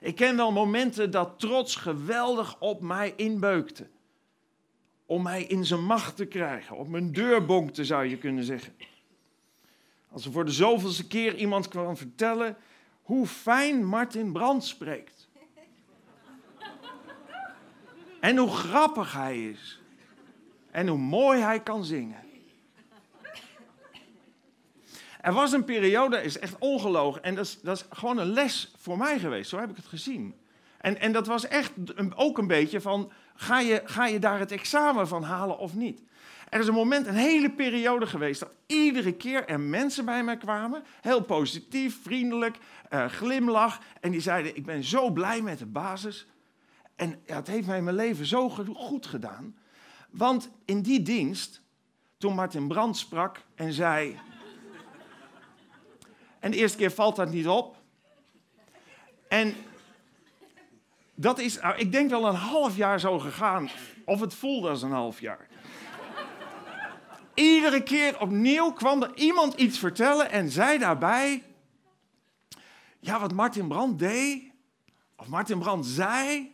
Ik 0.00 0.14
ken 0.14 0.36
wel 0.36 0.52
momenten 0.52 1.10
dat 1.10 1.38
trots 1.38 1.76
geweldig 1.76 2.60
op 2.60 2.80
mij 2.80 3.12
inbeukte. 3.16 3.88
Om 5.06 5.22
mij 5.22 5.42
in 5.42 5.64
zijn 5.64 5.84
macht 5.84 6.16
te 6.16 6.26
krijgen, 6.26 6.76
op 6.76 6.88
mijn 6.88 7.12
deur 7.12 7.44
bonkte 7.44 7.84
zou 7.84 8.04
je 8.04 8.18
kunnen 8.18 8.44
zeggen. 8.44 8.76
Als 10.08 10.24
er 10.24 10.32
voor 10.32 10.44
de 10.44 10.50
zoveelste 10.50 11.06
keer 11.06 11.36
iemand 11.36 11.68
kwam 11.68 11.96
vertellen 11.96 12.56
hoe 13.02 13.26
fijn 13.26 13.84
Martin 13.84 14.32
Brand 14.32 14.64
spreekt. 14.64 15.21
En 18.22 18.36
hoe 18.36 18.50
grappig 18.50 19.12
hij 19.12 19.48
is. 19.48 19.80
En 20.70 20.88
hoe 20.88 20.98
mooi 20.98 21.40
hij 21.40 21.60
kan 21.60 21.84
zingen. 21.84 22.16
Er 25.20 25.32
was 25.32 25.52
een 25.52 25.64
periode, 25.64 26.22
is 26.22 26.38
echt 26.38 26.58
ongelogen. 26.58 27.22
En 27.22 27.34
dat 27.34 27.44
is, 27.44 27.60
dat 27.60 27.76
is 27.76 27.84
gewoon 27.90 28.18
een 28.18 28.32
les 28.32 28.72
voor 28.76 28.98
mij 28.98 29.18
geweest. 29.18 29.50
Zo 29.50 29.58
heb 29.58 29.70
ik 29.70 29.76
het 29.76 29.86
gezien. 29.86 30.34
En, 30.78 31.00
en 31.00 31.12
dat 31.12 31.26
was 31.26 31.46
echt 31.46 31.72
ook 32.14 32.38
een 32.38 32.46
beetje 32.46 32.80
van, 32.80 33.12
ga 33.34 33.60
je, 33.60 33.82
ga 33.84 34.06
je 34.06 34.18
daar 34.18 34.38
het 34.38 34.52
examen 34.52 35.08
van 35.08 35.22
halen 35.22 35.58
of 35.58 35.74
niet? 35.74 36.02
Er 36.48 36.60
is 36.60 36.66
een 36.66 36.74
moment, 36.74 37.06
een 37.06 37.14
hele 37.14 37.50
periode 37.50 38.06
geweest, 38.06 38.40
dat 38.40 38.52
iedere 38.66 39.12
keer 39.12 39.46
er 39.46 39.60
mensen 39.60 40.04
bij 40.04 40.24
mij 40.24 40.36
kwamen. 40.36 40.82
Heel 41.00 41.22
positief, 41.22 42.02
vriendelijk, 42.02 42.56
eh, 42.88 43.06
glimlach. 43.06 43.80
En 44.00 44.10
die 44.10 44.20
zeiden, 44.20 44.56
ik 44.56 44.64
ben 44.64 44.84
zo 44.84 45.10
blij 45.10 45.42
met 45.42 45.58
de 45.58 45.66
basis. 45.66 46.26
En 47.02 47.22
ja, 47.26 47.36
het 47.36 47.46
heeft 47.46 47.66
mij 47.66 47.82
mijn 47.82 47.96
leven 47.96 48.26
zo 48.26 48.48
goed 48.48 49.06
gedaan. 49.06 49.56
Want 50.10 50.50
in 50.64 50.82
die 50.82 51.02
dienst, 51.02 51.62
toen 52.18 52.34
Martin 52.34 52.68
Brandt 52.68 52.98
sprak 52.98 53.44
en 53.54 53.72
zei... 53.72 54.20
En 56.38 56.50
de 56.50 56.56
eerste 56.56 56.78
keer 56.78 56.90
valt 56.90 57.16
dat 57.16 57.30
niet 57.30 57.48
op. 57.48 57.76
En 59.28 59.54
dat 61.14 61.38
is, 61.38 61.60
nou, 61.60 61.76
ik 61.76 61.92
denk 61.92 62.10
wel 62.10 62.26
een 62.26 62.34
half 62.34 62.76
jaar 62.76 63.00
zo 63.00 63.18
gegaan. 63.18 63.70
Of 64.04 64.20
het 64.20 64.34
voelde 64.34 64.68
als 64.68 64.82
een 64.82 64.90
half 64.90 65.20
jaar. 65.20 65.48
Iedere 67.34 67.82
keer 67.82 68.20
opnieuw 68.20 68.72
kwam 68.72 69.02
er 69.02 69.14
iemand 69.14 69.54
iets 69.54 69.78
vertellen 69.78 70.30
en 70.30 70.50
zei 70.50 70.78
daarbij... 70.78 71.42
Ja, 73.00 73.20
wat 73.20 73.32
Martin 73.32 73.68
Brandt 73.68 73.98
deed, 73.98 74.50
of 75.16 75.26
Martin 75.28 75.58
Brandt 75.58 75.86
zei... 75.86 76.52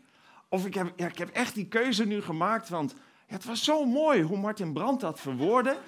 Of 0.48 0.66
ik 0.66 0.74
heb, 0.74 0.92
ik 0.96 1.18
heb 1.18 1.28
echt 1.28 1.54
die 1.54 1.66
keuze 1.66 2.04
nu 2.04 2.22
gemaakt, 2.22 2.68
want 2.68 2.94
het 3.26 3.44
was 3.44 3.64
zo 3.64 3.84
mooi 3.84 4.22
hoe 4.22 4.38
Martin 4.38 4.72
Brandt 4.72 5.00
dat 5.00 5.20
verwoordde. 5.20 5.78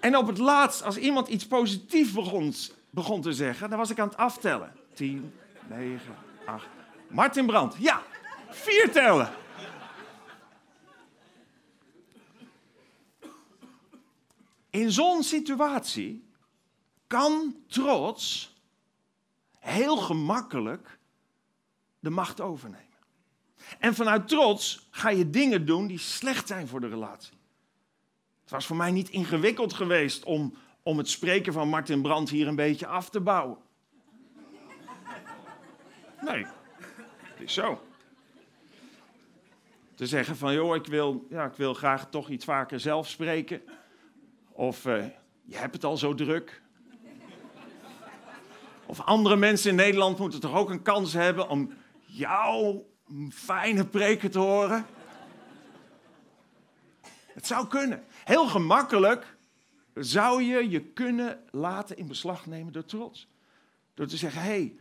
En 0.00 0.16
op 0.16 0.26
het 0.26 0.38
laatst, 0.38 0.82
als 0.82 0.96
iemand 0.96 1.28
iets 1.28 1.46
positiefs 1.46 2.12
begon, 2.12 2.54
begon 2.90 3.20
te 3.20 3.32
zeggen, 3.32 3.70
dan 3.70 3.78
was 3.78 3.90
ik 3.90 3.98
aan 3.98 4.08
het 4.08 4.16
aftellen. 4.16 4.72
10, 4.94 5.32
9, 5.68 6.14
8. 6.46 6.66
Martin 7.08 7.46
Brandt, 7.46 7.76
ja, 7.78 8.02
vier 8.48 8.92
tellen. 8.92 9.30
In 14.70 14.92
zo'n 14.92 15.22
situatie 15.22 16.28
kan 17.06 17.56
trots 17.68 18.54
heel 19.58 19.96
gemakkelijk 19.96 20.98
de 21.98 22.10
macht 22.10 22.40
overnemen. 22.40 22.85
En 23.78 23.94
vanuit 23.94 24.28
trots 24.28 24.86
ga 24.90 25.10
je 25.10 25.30
dingen 25.30 25.66
doen 25.66 25.86
die 25.86 25.98
slecht 25.98 26.46
zijn 26.46 26.68
voor 26.68 26.80
de 26.80 26.88
relatie. 26.88 27.36
Het 28.40 28.50
was 28.50 28.66
voor 28.66 28.76
mij 28.76 28.90
niet 28.90 29.08
ingewikkeld 29.08 29.72
geweest 29.72 30.24
om, 30.24 30.54
om 30.82 30.98
het 30.98 31.08
spreken 31.08 31.52
van 31.52 31.68
Martin 31.68 32.02
Brandt 32.02 32.30
hier 32.30 32.46
een 32.46 32.56
beetje 32.56 32.86
af 32.86 33.10
te 33.10 33.20
bouwen. 33.20 33.58
Nee, 36.20 36.46
het 37.22 37.40
is 37.40 37.52
zo. 37.52 37.82
Te 39.94 40.06
zeggen 40.06 40.36
van, 40.36 40.54
joh, 40.54 40.74
ik 40.74 40.86
wil, 40.86 41.26
ja, 41.30 41.44
ik 41.44 41.54
wil 41.54 41.74
graag 41.74 42.10
toch 42.10 42.28
iets 42.28 42.44
vaker 42.44 42.80
zelf 42.80 43.08
spreken. 43.08 43.62
Of, 44.52 44.84
eh, 44.84 45.04
je 45.44 45.56
hebt 45.56 45.74
het 45.74 45.84
al 45.84 45.96
zo 45.96 46.14
druk. 46.14 46.62
Of 48.86 49.00
andere 49.00 49.36
mensen 49.36 49.70
in 49.70 49.76
Nederland 49.76 50.18
moeten 50.18 50.40
toch 50.40 50.54
ook 50.54 50.70
een 50.70 50.82
kans 50.82 51.12
hebben 51.12 51.48
om 51.48 51.72
jouw 52.04 52.86
fijne 53.30 53.86
preken 53.86 54.30
te 54.30 54.38
horen. 54.38 54.86
Het 57.26 57.46
zou 57.46 57.66
kunnen. 57.66 58.04
Heel 58.24 58.46
gemakkelijk 58.46 59.36
zou 59.94 60.42
je 60.42 60.70
je 60.70 60.80
kunnen 60.80 61.44
laten 61.50 61.96
in 61.96 62.06
beslag 62.06 62.46
nemen 62.46 62.72
door 62.72 62.84
trots. 62.84 63.28
Door 63.94 64.06
te 64.06 64.16
zeggen, 64.16 64.42
hé, 64.42 64.48
hey, 64.48 64.76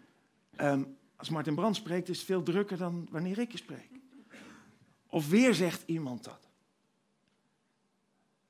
ehm, 0.55 0.83
als 1.15 1.29
Martin 1.29 1.55
Brand 1.55 1.75
spreekt 1.75 2.09
is 2.09 2.17
het 2.17 2.25
veel 2.25 2.43
drukker 2.43 2.77
dan 2.77 3.07
wanneer 3.11 3.39
ik 3.39 3.51
je 3.51 3.57
spreek. 3.57 3.89
Of 5.09 5.29
weer 5.29 5.53
zegt 5.53 5.83
iemand 5.85 6.23
dat. 6.23 6.49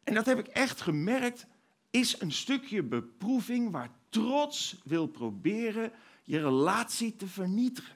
En 0.04 0.14
dat 0.14 0.26
heb 0.26 0.40
ik 0.40 0.48
echt 0.48 0.82
gemerkt, 0.82 1.48
is 1.90 2.22
een 2.22 2.32
stukje 2.32 2.84
beproeving 2.84 3.72
waar 3.72 3.90
trots 4.10 4.82
wil 4.84 5.08
proberen 5.08 5.92
je 6.24 6.40
relatie 6.40 7.16
te 7.16 7.28
vernietigen. 7.28 7.96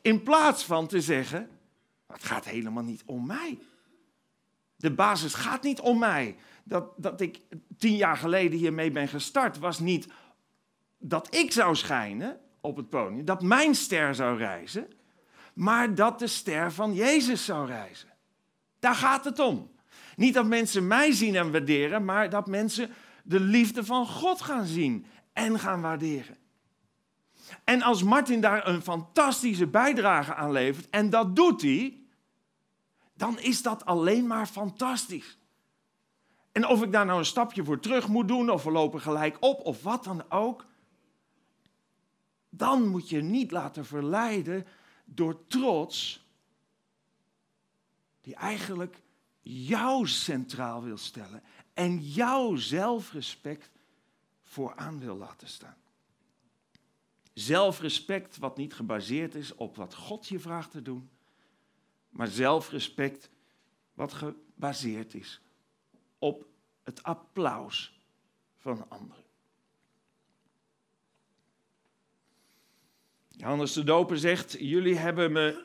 In 0.00 0.22
plaats 0.22 0.64
van 0.64 0.86
te 0.86 1.00
zeggen, 1.00 1.50
het 2.06 2.24
gaat 2.24 2.44
helemaal 2.44 2.82
niet 2.82 3.02
om 3.06 3.26
mij. 3.26 3.58
De 4.76 4.90
basis 4.90 5.34
gaat 5.34 5.62
niet 5.62 5.80
om 5.80 5.98
mij. 5.98 6.36
Dat, 6.64 6.92
dat 6.96 7.20
ik 7.20 7.40
tien 7.78 7.96
jaar 7.96 8.16
geleden 8.16 8.58
hiermee 8.58 8.90
ben 8.90 9.08
gestart, 9.08 9.58
was 9.58 9.78
niet 9.78 10.06
dat 10.98 11.34
ik 11.34 11.52
zou 11.52 11.76
schijnen 11.76 12.40
op 12.60 12.76
het 12.76 12.88
podium, 12.88 13.24
dat 13.24 13.42
mijn 13.42 13.74
ster 13.74 14.14
zou 14.14 14.38
reizen, 14.38 14.88
maar 15.54 15.94
dat 15.94 16.18
de 16.18 16.26
ster 16.26 16.72
van 16.72 16.94
Jezus 16.94 17.44
zou 17.44 17.66
reizen. 17.66 18.08
Daar 18.78 18.94
gaat 18.94 19.24
het 19.24 19.38
om. 19.38 19.70
Niet 20.16 20.34
dat 20.34 20.46
mensen 20.46 20.86
mij 20.86 21.12
zien 21.12 21.36
en 21.36 21.52
waarderen, 21.52 22.04
maar 22.04 22.30
dat 22.30 22.46
mensen 22.46 22.90
de 23.24 23.40
liefde 23.40 23.84
van 23.84 24.06
God 24.06 24.40
gaan 24.40 24.66
zien 24.66 25.06
en 25.32 25.58
gaan 25.58 25.80
waarderen. 25.80 26.36
En 27.64 27.82
als 27.82 28.02
Martin 28.02 28.40
daar 28.40 28.66
een 28.66 28.82
fantastische 28.82 29.66
bijdrage 29.66 30.34
aan 30.34 30.52
levert, 30.52 30.90
en 30.90 31.10
dat 31.10 31.36
doet 31.36 31.62
hij, 31.62 32.00
dan 33.14 33.38
is 33.38 33.62
dat 33.62 33.84
alleen 33.84 34.26
maar 34.26 34.46
fantastisch. 34.46 35.38
En 36.52 36.66
of 36.66 36.82
ik 36.82 36.92
daar 36.92 37.06
nou 37.06 37.18
een 37.18 37.24
stapje 37.24 37.64
voor 37.64 37.80
terug 37.80 38.08
moet 38.08 38.28
doen, 38.28 38.50
of 38.50 38.64
we 38.64 38.70
lopen 38.70 39.00
gelijk 39.00 39.36
op, 39.40 39.60
of 39.60 39.82
wat 39.82 40.04
dan 40.04 40.30
ook, 40.30 40.66
dan 42.48 42.86
moet 42.86 43.08
je 43.08 43.22
niet 43.22 43.50
laten 43.50 43.86
verleiden 43.86 44.66
door 45.04 45.46
trots, 45.46 46.26
die 48.20 48.34
eigenlijk 48.34 49.02
jou 49.40 50.06
centraal 50.06 50.82
wil 50.82 50.96
stellen 50.96 51.42
en 51.74 51.98
jouw 51.98 52.56
zelfrespect 52.56 53.70
vooraan 54.42 54.98
wil 54.98 55.16
laten 55.16 55.48
staan. 55.48 55.76
Zelfrespect 57.38 58.38
wat 58.38 58.56
niet 58.56 58.74
gebaseerd 58.74 59.34
is 59.34 59.54
op 59.54 59.76
wat 59.76 59.94
God 59.94 60.26
je 60.26 60.38
vraagt 60.38 60.70
te 60.70 60.82
doen, 60.82 61.10
maar 62.08 62.26
zelfrespect 62.26 63.30
wat 63.94 64.12
gebaseerd 64.12 65.14
is 65.14 65.40
op 66.18 66.46
het 66.82 67.02
applaus 67.02 68.00
van 68.56 68.90
anderen. 68.90 69.24
Johannes 73.28 73.72
de 73.72 73.84
Doper 73.84 74.18
zegt: 74.18 74.56
Jullie 74.58 74.96
hebben 74.96 75.32
me 75.32 75.64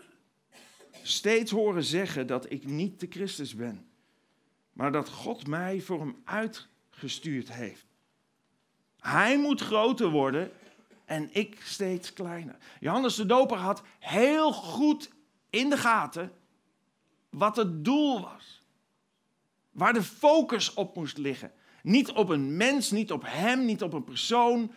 steeds 1.04 1.52
horen 1.52 1.84
zeggen 1.84 2.28
dat 2.28 2.52
ik 2.52 2.66
niet 2.66 3.00
de 3.00 3.08
Christus 3.10 3.56
ben, 3.56 3.90
maar 4.74 4.92
dat 4.92 5.10
God 5.10 5.48
mij 5.48 5.82
voor 5.82 6.00
hem 6.00 6.22
uitgestuurd 6.24 7.54
heeft. 7.54 7.86
Hij 9.00 9.40
moet 9.40 9.62
groter 9.62 10.10
worden 10.10 10.52
en 11.06 11.30
ik 11.32 11.62
steeds 11.64 12.14
kleiner. 12.14 12.58
Johannes 12.80 13.16
de 13.16 13.26
Doper 13.26 13.58
had 13.58 13.84
heel 14.00 14.54
goed 14.54 15.10
in 15.50 15.70
de 15.70 15.78
gaten 15.78 16.32
wat 17.30 17.56
het 17.56 17.86
doel 17.86 18.22
was. 18.22 18.62
Waar 19.72 19.94
de 19.94 20.04
focus 20.04 20.74
op 20.74 20.96
moest 20.96 21.18
liggen. 21.18 21.52
Niet 21.84 22.12
op 22.12 22.30
een 22.30 22.58
mens, 22.58 22.92
niet 22.92 23.12
op 23.12 23.24
hem, 23.26 23.66
niet 23.66 23.84
op 23.84 23.94
een 23.94 24.04
persoon, 24.04 24.72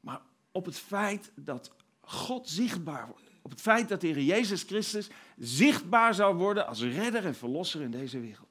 maar 0.00 0.20
op 0.52 0.64
het 0.64 0.78
feit 0.78 1.32
dat 1.34 1.72
God 2.00 2.48
zichtbaar 2.48 3.06
wordt. 3.06 3.30
Op 3.42 3.50
het 3.50 3.60
feit 3.60 3.88
dat 3.88 4.00
de 4.00 4.06
Heer 4.06 4.22
Jezus 4.22 4.62
Christus 4.62 5.08
zichtbaar 5.38 6.14
zou 6.14 6.36
worden 6.36 6.66
als 6.66 6.82
redder 6.82 7.26
en 7.26 7.34
verlosser 7.34 7.80
in 7.80 7.90
deze 7.90 8.20
wereld. 8.20 8.48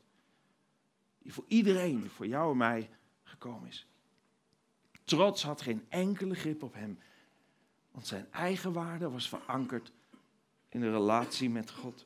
Die 1.19 1.33
voor 1.33 1.45
iedereen, 1.47 2.01
die 2.01 2.09
voor 2.09 2.27
jou 2.27 2.51
en 2.51 2.57
mij 2.57 2.89
gekomen 3.23 3.67
is. 3.67 3.87
Trots 5.03 5.43
had 5.43 5.61
geen 5.61 5.85
enkele 5.89 6.35
grip 6.35 6.63
op 6.63 6.73
hem, 6.73 6.99
want 7.91 8.07
zijn 8.07 8.27
eigen 8.31 8.73
waarde 8.73 9.09
was 9.09 9.29
verankerd 9.29 9.91
in 10.69 10.79
de 10.79 10.91
relatie 10.91 11.49
met 11.49 11.71
God. 11.71 12.05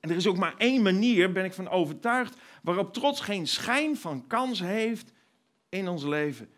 En 0.00 0.10
er 0.10 0.16
is 0.16 0.26
ook 0.26 0.36
maar 0.36 0.56
één 0.56 0.82
manier, 0.82 1.32
ben 1.32 1.44
ik 1.44 1.52
van 1.52 1.68
overtuigd, 1.68 2.36
waarop 2.62 2.92
trots 2.92 3.20
geen 3.20 3.46
schijn 3.46 3.96
van 3.96 4.26
kans 4.26 4.60
heeft 4.60 5.12
in 5.68 5.88
ons 5.88 6.04
leven. 6.04 6.50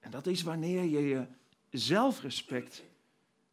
En 0.00 0.10
dat 0.10 0.26
is 0.26 0.42
wanneer 0.42 0.84
je 0.84 1.00
je 1.00 1.26
zelfrespect 1.70 2.82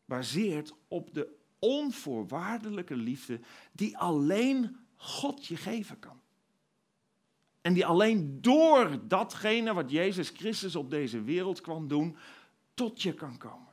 baseert 0.05 0.73
op 0.87 1.13
de 1.13 1.35
onvoorwaardelijke 1.59 2.95
liefde 2.95 3.39
die 3.71 3.97
alleen 3.97 4.77
God 4.95 5.45
je 5.45 5.55
geven 5.55 5.99
kan. 5.99 6.20
En 7.61 7.73
die 7.73 7.85
alleen 7.85 8.41
door 8.41 8.99
datgene 9.07 9.73
wat 9.73 9.91
Jezus 9.91 10.29
Christus 10.29 10.75
op 10.75 10.89
deze 10.89 11.21
wereld 11.21 11.61
kwam 11.61 11.87
doen, 11.87 12.17
tot 12.73 13.01
je 13.01 13.13
kan 13.13 13.37
komen. 13.37 13.69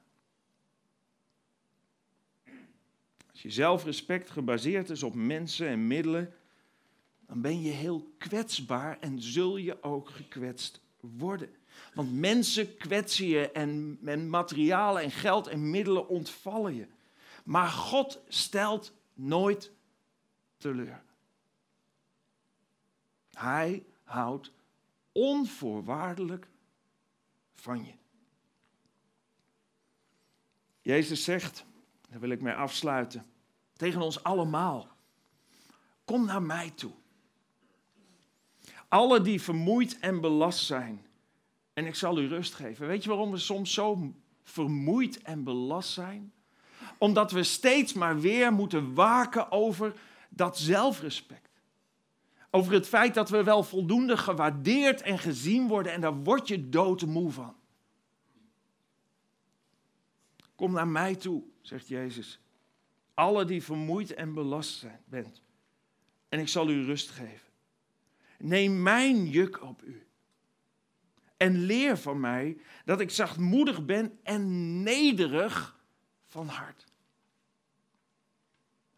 Als 3.30 3.42
je 3.42 3.50
zelfrespect 3.50 4.30
gebaseerd 4.30 4.90
is 4.90 5.02
op 5.02 5.14
mensen 5.14 5.68
en 5.68 5.86
middelen, 5.86 6.34
dan 7.26 7.40
ben 7.40 7.60
je 7.60 7.70
heel 7.70 8.14
kwetsbaar 8.18 8.98
en 9.00 9.22
zul 9.22 9.56
je 9.56 9.82
ook 9.82 10.08
gekwetst 10.08 10.80
worden. 11.00 11.50
Want 11.94 12.12
mensen 12.12 12.76
kwetsen 12.76 13.26
je 13.26 13.50
en, 13.50 13.98
en 14.04 14.30
materialen 14.30 15.02
en 15.02 15.10
geld 15.10 15.46
en 15.46 15.70
middelen 15.70 16.08
ontvallen 16.08 16.74
je. 16.74 16.86
Maar 17.44 17.68
God 17.68 18.22
stelt 18.28 18.92
nooit 19.14 19.72
teleur. 20.56 21.02
Hij 23.38 23.84
houdt 24.04 24.52
onvoorwaardelijk 25.12 26.48
van 27.54 27.84
je. 27.84 27.92
Jezus 30.80 31.24
zegt, 31.24 31.64
daar 32.08 32.20
wil 32.20 32.30
ik 32.30 32.42
mee 32.42 32.54
afsluiten, 32.54 33.26
tegen 33.76 34.00
ons 34.00 34.22
allemaal. 34.22 34.88
Kom 36.04 36.24
naar 36.24 36.42
mij 36.42 36.70
toe. 36.70 36.92
Alle 38.88 39.20
die 39.20 39.42
vermoeid 39.42 39.98
en 39.98 40.20
belast 40.20 40.64
zijn. 40.66 41.06
En 41.72 41.86
ik 41.86 41.94
zal 41.94 42.18
u 42.18 42.28
rust 42.28 42.54
geven. 42.54 42.86
Weet 42.86 43.02
je 43.02 43.08
waarom 43.08 43.30
we 43.30 43.38
soms 43.38 43.72
zo 43.72 44.14
vermoeid 44.42 45.22
en 45.22 45.44
belast 45.44 45.92
zijn? 45.92 46.32
Omdat 46.98 47.30
we 47.30 47.42
steeds 47.42 47.92
maar 47.92 48.20
weer 48.20 48.52
moeten 48.52 48.94
waken 48.94 49.52
over 49.52 49.94
dat 50.28 50.58
zelfrespect. 50.58 51.47
Over 52.50 52.72
het 52.72 52.88
feit 52.88 53.14
dat 53.14 53.30
we 53.30 53.42
wel 53.42 53.62
voldoende 53.62 54.16
gewaardeerd 54.16 55.02
en 55.02 55.18
gezien 55.18 55.68
worden 55.68 55.92
en 55.92 56.00
daar 56.00 56.16
word 56.16 56.48
je 56.48 56.68
doodmoe 56.68 57.30
van. 57.30 57.56
Kom 60.54 60.72
naar 60.72 60.88
mij 60.88 61.14
toe, 61.14 61.42
zegt 61.60 61.88
Jezus. 61.88 62.40
Alle 63.14 63.44
die 63.44 63.62
vermoeid 63.62 64.14
en 64.14 64.34
belast 64.34 64.78
zijn, 64.78 65.00
bent. 65.04 65.42
En 66.28 66.38
ik 66.38 66.48
zal 66.48 66.68
u 66.70 66.84
rust 66.84 67.10
geven. 67.10 67.48
Neem 68.38 68.82
mijn 68.82 69.26
juk 69.26 69.62
op 69.62 69.82
u. 69.82 70.06
En 71.36 71.58
leer 71.58 71.98
van 71.98 72.20
mij 72.20 72.58
dat 72.84 73.00
ik 73.00 73.10
zachtmoedig 73.10 73.84
ben 73.84 74.18
en 74.22 74.82
nederig 74.82 75.78
van 76.24 76.48
hart. 76.48 76.84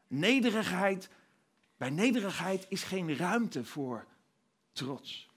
Nederigheid, 0.07 1.09
bij 1.81 1.91
nederigheid 1.91 2.67
is 2.69 2.83
geen 2.83 3.17
ruimte 3.17 3.65
voor 3.65 4.07
trots. 4.73 5.29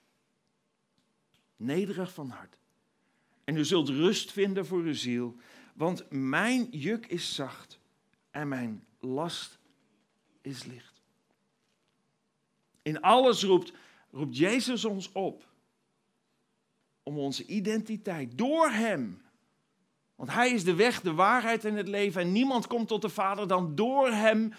Nederig 1.56 2.14
van 2.14 2.30
hart. 2.30 2.58
En 3.44 3.58
u 3.58 3.66
zult 3.66 3.89
rust 3.89 4.32
vinden 4.32 4.66
voor 4.66 4.80
uw 4.80 4.94
ziel, 4.94 5.36
want 5.74 6.06
mijn 6.10 6.68
juk 6.72 7.06
is 7.06 7.36
zacht 7.36 7.80
en 8.32 8.48
mijn 8.48 8.86
last 9.00 9.60
is 10.41 10.64
licht. 10.64 11.02
In 12.82 13.02
alles 13.02 13.44
roept, 13.44 13.72
Jezus 14.30 14.86
ons 14.86 15.12
op 15.12 15.48
om 17.04 17.18
onze 17.18 17.46
identiteit 17.46 18.38
door 18.38 18.70
Hem. 18.70 19.22
Want 20.16 20.32
Hij 20.32 20.52
is 20.52 20.64
de 20.64 20.76
weg, 20.76 21.02
de 21.02 21.14
waarheid 21.14 21.66
en 21.66 21.76
het 21.76 21.88
leven. 21.88 22.22
En 22.22 22.32
niemand 22.32 22.68
komt 22.68 22.88
tot 22.88 23.02
de 23.02 23.10
Vader 23.10 23.48
dan 23.48 23.76
door 23.76 24.10
Hem. 24.10 24.54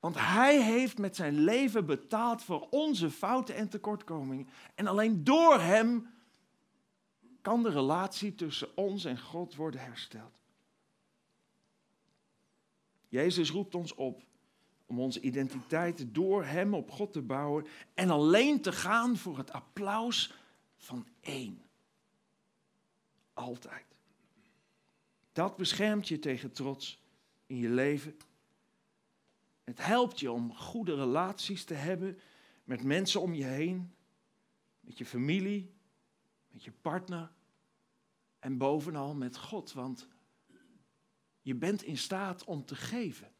Want 0.00 0.14
Hij 0.18 0.62
heeft 0.62 0.98
met 0.98 1.16
zijn 1.16 1.34
leven 1.34 1.86
betaald 1.86 2.42
voor 2.42 2.66
onze 2.70 3.10
fouten 3.10 3.54
en 3.54 3.68
tekortkomingen. 3.68 4.48
En 4.74 4.86
alleen 4.86 5.24
door 5.24 5.60
Hem 5.60 6.14
kan 7.40 7.62
de 7.62 7.70
relatie 7.70 8.34
tussen 8.34 8.76
ons 8.76 9.04
en 9.04 9.20
God 9.20 9.54
worden 9.54 9.80
hersteld. 9.80 10.38
Jezus 13.08 13.50
roept 13.50 13.74
ons 13.74 13.94
op 13.94 14.22
om 14.86 15.00
onze 15.00 15.20
identiteit 15.20 16.14
door 16.14 16.44
Hem 16.44 16.74
op 16.74 16.90
God 16.90 17.12
te 17.12 17.22
bouwen 17.22 17.66
en 17.94 18.10
alleen 18.10 18.60
te 18.60 18.72
gaan 18.72 19.16
voor 19.16 19.38
het 19.38 19.52
applaus 19.52 20.34
van 20.76 21.06
één. 21.20 21.62
Altijd. 23.34 23.84
Dat 25.32 25.56
beschermt 25.56 26.08
je 26.08 26.18
tegen 26.18 26.52
trots 26.52 27.02
in 27.46 27.56
je 27.56 27.68
leven. 27.68 28.16
Het 29.66 29.86
helpt 29.86 30.20
je 30.20 30.32
om 30.32 30.54
goede 30.54 30.94
relaties 30.94 31.64
te 31.64 31.74
hebben 31.74 32.18
met 32.64 32.82
mensen 32.82 33.20
om 33.20 33.34
je 33.34 33.44
heen, 33.44 33.94
met 34.80 34.98
je 34.98 35.06
familie, 35.06 35.74
met 36.48 36.64
je 36.64 36.72
partner 36.72 37.32
en 38.38 38.58
bovenal 38.58 39.14
met 39.14 39.36
God. 39.36 39.72
Want 39.72 40.08
je 41.40 41.54
bent 41.54 41.82
in 41.82 41.98
staat 41.98 42.44
om 42.44 42.64
te 42.64 42.74
geven. 42.74 43.32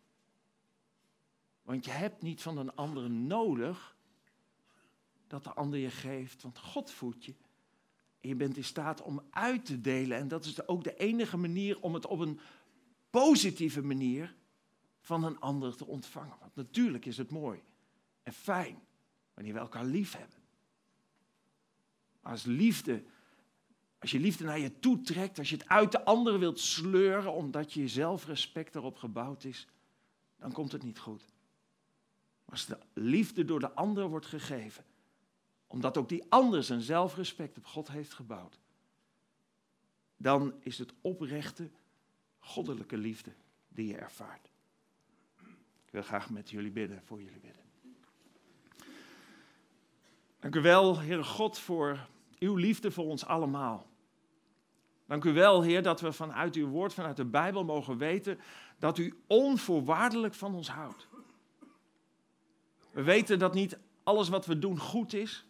Want 1.62 1.84
je 1.84 1.90
hebt 1.90 2.22
niet 2.22 2.42
van 2.42 2.58
een 2.58 2.74
ander 2.74 3.10
nodig 3.10 3.96
dat 5.26 5.44
de 5.44 5.52
ander 5.52 5.78
je 5.78 5.90
geeft, 5.90 6.42
want 6.42 6.58
God 6.58 6.90
voedt 6.90 7.24
je. 7.24 7.34
En 8.20 8.28
je 8.28 8.36
bent 8.36 8.56
in 8.56 8.64
staat 8.64 9.02
om 9.02 9.22
uit 9.30 9.64
te 9.64 9.80
delen. 9.80 10.18
En 10.18 10.28
dat 10.28 10.44
is 10.44 10.68
ook 10.68 10.84
de 10.84 10.96
enige 10.96 11.36
manier 11.36 11.80
om 11.80 11.94
het 11.94 12.06
op 12.06 12.18
een 12.18 12.40
positieve 13.10 13.82
manier 13.82 14.34
van 15.06 15.24
een 15.24 15.40
ander 15.40 15.76
te 15.76 15.86
ontvangen. 15.86 16.36
Want 16.40 16.54
natuurlijk 16.54 17.06
is 17.06 17.16
het 17.16 17.30
mooi 17.30 17.62
en 18.22 18.32
fijn 18.32 18.82
wanneer 19.34 19.52
we 19.52 19.58
elkaar 19.58 19.84
lief 19.84 20.12
hebben. 20.12 20.38
Maar 22.20 22.32
als 22.32 22.44
liefde, 22.44 23.02
als 23.98 24.10
je 24.10 24.20
liefde 24.20 24.44
naar 24.44 24.58
je 24.58 24.78
toe 24.78 25.00
trekt, 25.00 25.38
als 25.38 25.50
je 25.50 25.56
het 25.56 25.68
uit 25.68 25.92
de 25.92 26.04
ander 26.04 26.38
wilt 26.38 26.60
sleuren 26.60 27.32
omdat 27.32 27.72
je 27.72 27.88
zelfrespect 27.88 28.74
erop 28.74 28.96
gebouwd 28.96 29.44
is, 29.44 29.66
dan 30.36 30.52
komt 30.52 30.72
het 30.72 30.82
niet 30.82 30.98
goed. 30.98 31.24
Als 32.44 32.66
de 32.66 32.78
liefde 32.92 33.44
door 33.44 33.60
de 33.60 33.72
ander 33.72 34.08
wordt 34.08 34.26
gegeven, 34.26 34.84
omdat 35.66 35.96
ook 35.96 36.08
die 36.08 36.24
ander 36.28 36.64
zijn 36.64 36.80
zelfrespect 36.80 37.56
op 37.56 37.66
God 37.66 37.88
heeft 37.88 38.12
gebouwd, 38.12 38.58
dan 40.16 40.54
is 40.60 40.78
het 40.78 40.92
oprechte, 41.00 41.70
goddelijke 42.38 42.96
liefde 42.96 43.32
die 43.68 43.86
je 43.86 43.96
ervaart. 43.96 44.54
Wil 45.96 46.04
graag 46.04 46.30
met 46.30 46.50
jullie 46.50 46.70
bidden, 46.70 47.02
voor 47.04 47.22
jullie 47.22 47.40
bidden. 47.40 47.62
Dank 50.38 50.54
u 50.54 50.60
wel, 50.60 50.98
Heere 50.98 51.24
God, 51.24 51.58
voor 51.58 52.08
uw 52.38 52.54
liefde 52.54 52.90
voor 52.90 53.04
ons 53.04 53.26
allemaal. 53.26 53.86
Dank 55.06 55.24
u 55.24 55.32
wel, 55.32 55.62
Heer, 55.62 55.82
dat 55.82 56.00
we 56.00 56.12
vanuit 56.12 56.54
uw 56.54 56.68
woord, 56.68 56.94
vanuit 56.94 57.16
de 57.16 57.24
Bijbel 57.24 57.64
mogen 57.64 57.98
weten 57.98 58.38
dat 58.78 58.98
u 58.98 59.22
onvoorwaardelijk 59.26 60.34
van 60.34 60.54
ons 60.54 60.70
houdt. 60.70 61.08
We 62.90 63.02
weten 63.02 63.38
dat 63.38 63.54
niet 63.54 63.78
alles 64.02 64.28
wat 64.28 64.46
we 64.46 64.58
doen 64.58 64.78
goed 64.78 65.12
is. 65.12 65.46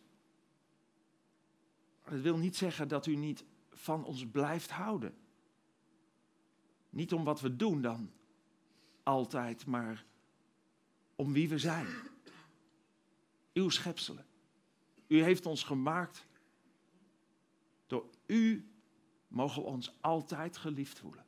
Dat 2.05 2.21
wil 2.21 2.37
niet 2.37 2.57
zeggen 2.57 2.89
dat 2.89 3.07
u 3.07 3.17
niet 3.17 3.45
van 3.73 4.05
ons 4.05 4.27
blijft 4.27 4.71
houden. 4.71 5.15
Niet 6.91 7.13
om 7.13 7.25
wat 7.25 7.41
we 7.41 7.57
doen 7.57 7.81
dan 7.83 8.11
altijd, 9.03 9.67
maar 9.67 10.05
om 11.17 11.33
wie 11.33 11.49
we 11.49 11.59
zijn. 11.59 11.87
Uw 13.53 13.69
schepselen. 13.69 14.27
U 15.07 15.23
heeft 15.23 15.47
ons 15.47 15.63
gemaakt. 15.63 16.27
Door 17.87 18.07
u 18.27 18.69
mogen 19.29 19.63
we 19.63 19.69
ons 19.69 19.93
altijd 20.01 20.57
geliefd 20.57 20.99
voelen. 20.99 21.25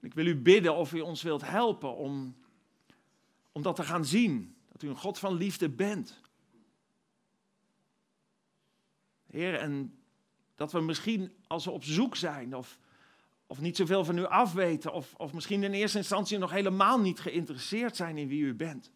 Ik 0.00 0.14
wil 0.14 0.26
u 0.26 0.36
bidden 0.36 0.74
of 0.74 0.92
u 0.92 1.00
ons 1.00 1.22
wilt 1.22 1.42
helpen 1.42 1.96
om, 1.96 2.36
om 3.52 3.62
dat 3.62 3.76
te 3.76 3.82
gaan 3.82 4.04
zien. 4.04 4.56
Dat 4.68 4.82
u 4.82 4.88
een 4.88 4.96
God 4.96 5.18
van 5.18 5.34
liefde 5.34 5.68
bent. 5.68 6.20
Heer, 9.26 9.54
en 9.54 9.98
dat 10.54 10.72
we 10.72 10.80
misschien 10.80 11.32
als 11.46 11.64
we 11.64 11.70
op 11.70 11.84
zoek 11.84 12.16
zijn 12.16 12.56
of, 12.56 12.78
of 13.50 13.60
niet 13.60 13.76
zoveel 13.76 14.04
van 14.04 14.18
u 14.18 14.26
afweten 14.26 14.92
of, 14.92 15.14
of 15.16 15.32
misschien 15.32 15.62
in 15.62 15.72
eerste 15.72 15.98
instantie 15.98 16.38
nog 16.38 16.50
helemaal 16.50 17.00
niet 17.00 17.20
geïnteresseerd 17.20 17.96
zijn 17.96 18.18
in 18.18 18.28
wie 18.28 18.42
u 18.42 18.54
bent. 18.54 18.90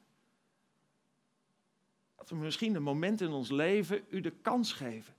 Dat 2.16 2.28
we 2.28 2.36
misschien 2.36 2.74
een 2.74 2.82
moment 2.82 3.20
in 3.20 3.30
ons 3.30 3.50
leven 3.50 4.04
u 4.10 4.20
de 4.20 4.30
kans 4.30 4.72
geven 4.72 5.14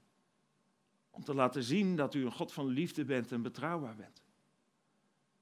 om 1.09 1.23
te 1.23 1.33
laten 1.33 1.63
zien 1.63 1.95
dat 1.95 2.13
u 2.13 2.25
een 2.25 2.31
God 2.31 2.53
van 2.53 2.67
liefde 2.67 3.05
bent 3.05 3.31
en 3.31 3.41
betrouwbaar 3.41 3.95
bent. 3.95 4.23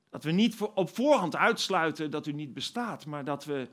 Dat 0.09 0.23
we 0.23 0.31
niet 0.31 0.61
op 0.61 0.89
voorhand 0.89 1.35
uitsluiten 1.35 2.11
dat 2.11 2.27
u 2.27 2.31
niet 2.31 2.53
bestaat, 2.53 3.05
maar 3.05 3.25
dat 3.25 3.45
we 3.45 3.69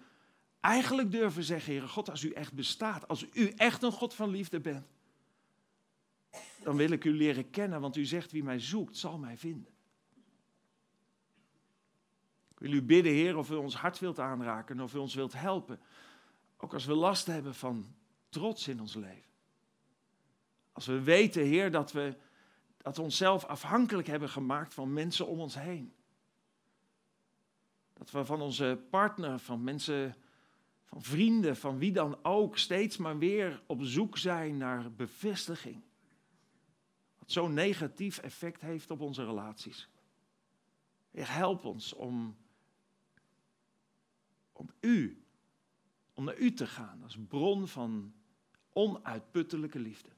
eigenlijk 0.61 1.11
durven 1.11 1.45
zeggen, 1.45 1.73
Heere 1.73 1.89
God, 1.89 2.11
als 2.11 2.23
u 2.23 2.31
echt 2.31 2.53
bestaat, 2.53 3.09
als 3.09 3.27
u 3.33 3.49
echt 3.49 3.83
een 3.83 3.93
God 3.93 4.15
van 4.15 4.31
liefde 4.31 4.61
bent, 4.61 4.87
dan 6.63 6.77
wil 6.77 6.91
ik 6.91 7.05
u 7.05 7.13
leren 7.13 7.51
kennen, 7.51 7.81
want 7.81 7.97
u 7.97 8.05
zegt 8.05 8.33
wie 8.33 8.45
mij 8.45 8.59
zoekt, 8.59 8.97
zal 8.97 9.19
mij 9.19 9.37
vinden. 9.37 9.79
Wil 12.61 12.73
u 12.73 12.83
bidden, 12.83 13.13
Heer, 13.13 13.37
of 13.37 13.51
u 13.51 13.55
ons 13.55 13.75
hart 13.75 13.99
wilt 13.99 14.19
aanraken, 14.19 14.81
of 14.81 14.95
u 14.95 14.99
ons 14.99 15.15
wilt 15.15 15.33
helpen. 15.33 15.81
Ook 16.57 16.75
als 16.75 16.85
we 16.85 16.95
last 16.95 17.27
hebben 17.27 17.55
van 17.55 17.95
trots 18.29 18.69
in 18.69 18.81
ons 18.81 18.95
leven. 18.95 19.31
Als 20.73 20.87
we 20.87 21.01
weten, 21.01 21.43
Heer, 21.43 21.71
dat 21.71 21.93
we, 21.93 22.17
dat 22.77 22.99
onszelf 22.99 23.45
afhankelijk 23.45 24.09
hebben 24.09 24.29
gemaakt 24.29 24.75
van 24.75 24.93
mensen 24.93 25.27
om 25.27 25.41
ons 25.41 25.55
heen. 25.55 25.93
Dat 27.93 28.11
we 28.11 28.25
van 28.25 28.41
onze 28.41 28.81
partner, 28.91 29.39
van 29.39 29.65
mensen, 29.65 30.17
van 30.85 31.03
vrienden, 31.03 31.57
van 31.57 31.79
wie 31.79 31.93
dan 31.93 32.25
ook, 32.25 32.59
steeds 32.59 32.97
maar 32.97 33.19
weer 33.19 33.63
op 33.67 33.79
zoek 33.83 34.19
zijn 34.19 34.57
naar 34.57 34.93
bevestiging. 34.93 35.83
Wat 37.19 37.31
zo'n 37.33 37.55
negatief 37.55 38.19
effect 38.19 38.61
heeft 38.61 38.91
op 38.91 39.01
onze 39.01 39.25
relaties. 39.25 39.89
Help 41.11 41.65
ons 41.65 41.93
om, 41.93 42.37
om 44.61 44.71
U, 44.81 45.25
om 46.15 46.25
naar 46.25 46.39
U 46.39 46.53
te 46.53 46.67
gaan 46.67 47.03
als 47.03 47.19
bron 47.29 47.69
van 47.69 48.15
onuitputtelijke 48.73 49.79
liefde. 49.79 50.11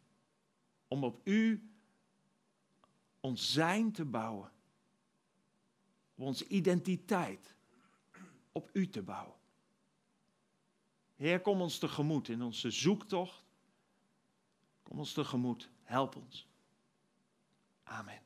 Om 0.88 1.04
op 1.04 1.20
U 1.24 1.70
ons 3.20 3.52
zijn 3.52 3.92
te 3.92 4.04
bouwen. 4.04 4.52
Om 6.14 6.24
onze 6.24 6.46
identiteit 6.48 7.54
op 8.52 8.70
U 8.72 8.88
te 8.88 9.02
bouwen. 9.02 9.36
Heer, 11.14 11.40
kom 11.40 11.60
ons 11.60 11.78
tegemoet 11.78 12.28
in 12.28 12.42
onze 12.42 12.70
zoektocht. 12.70 13.44
Kom 14.82 14.98
ons 14.98 15.12
tegemoet. 15.12 15.70
Help 15.82 16.16
ons. 16.16 16.46
Amen. 17.82 18.21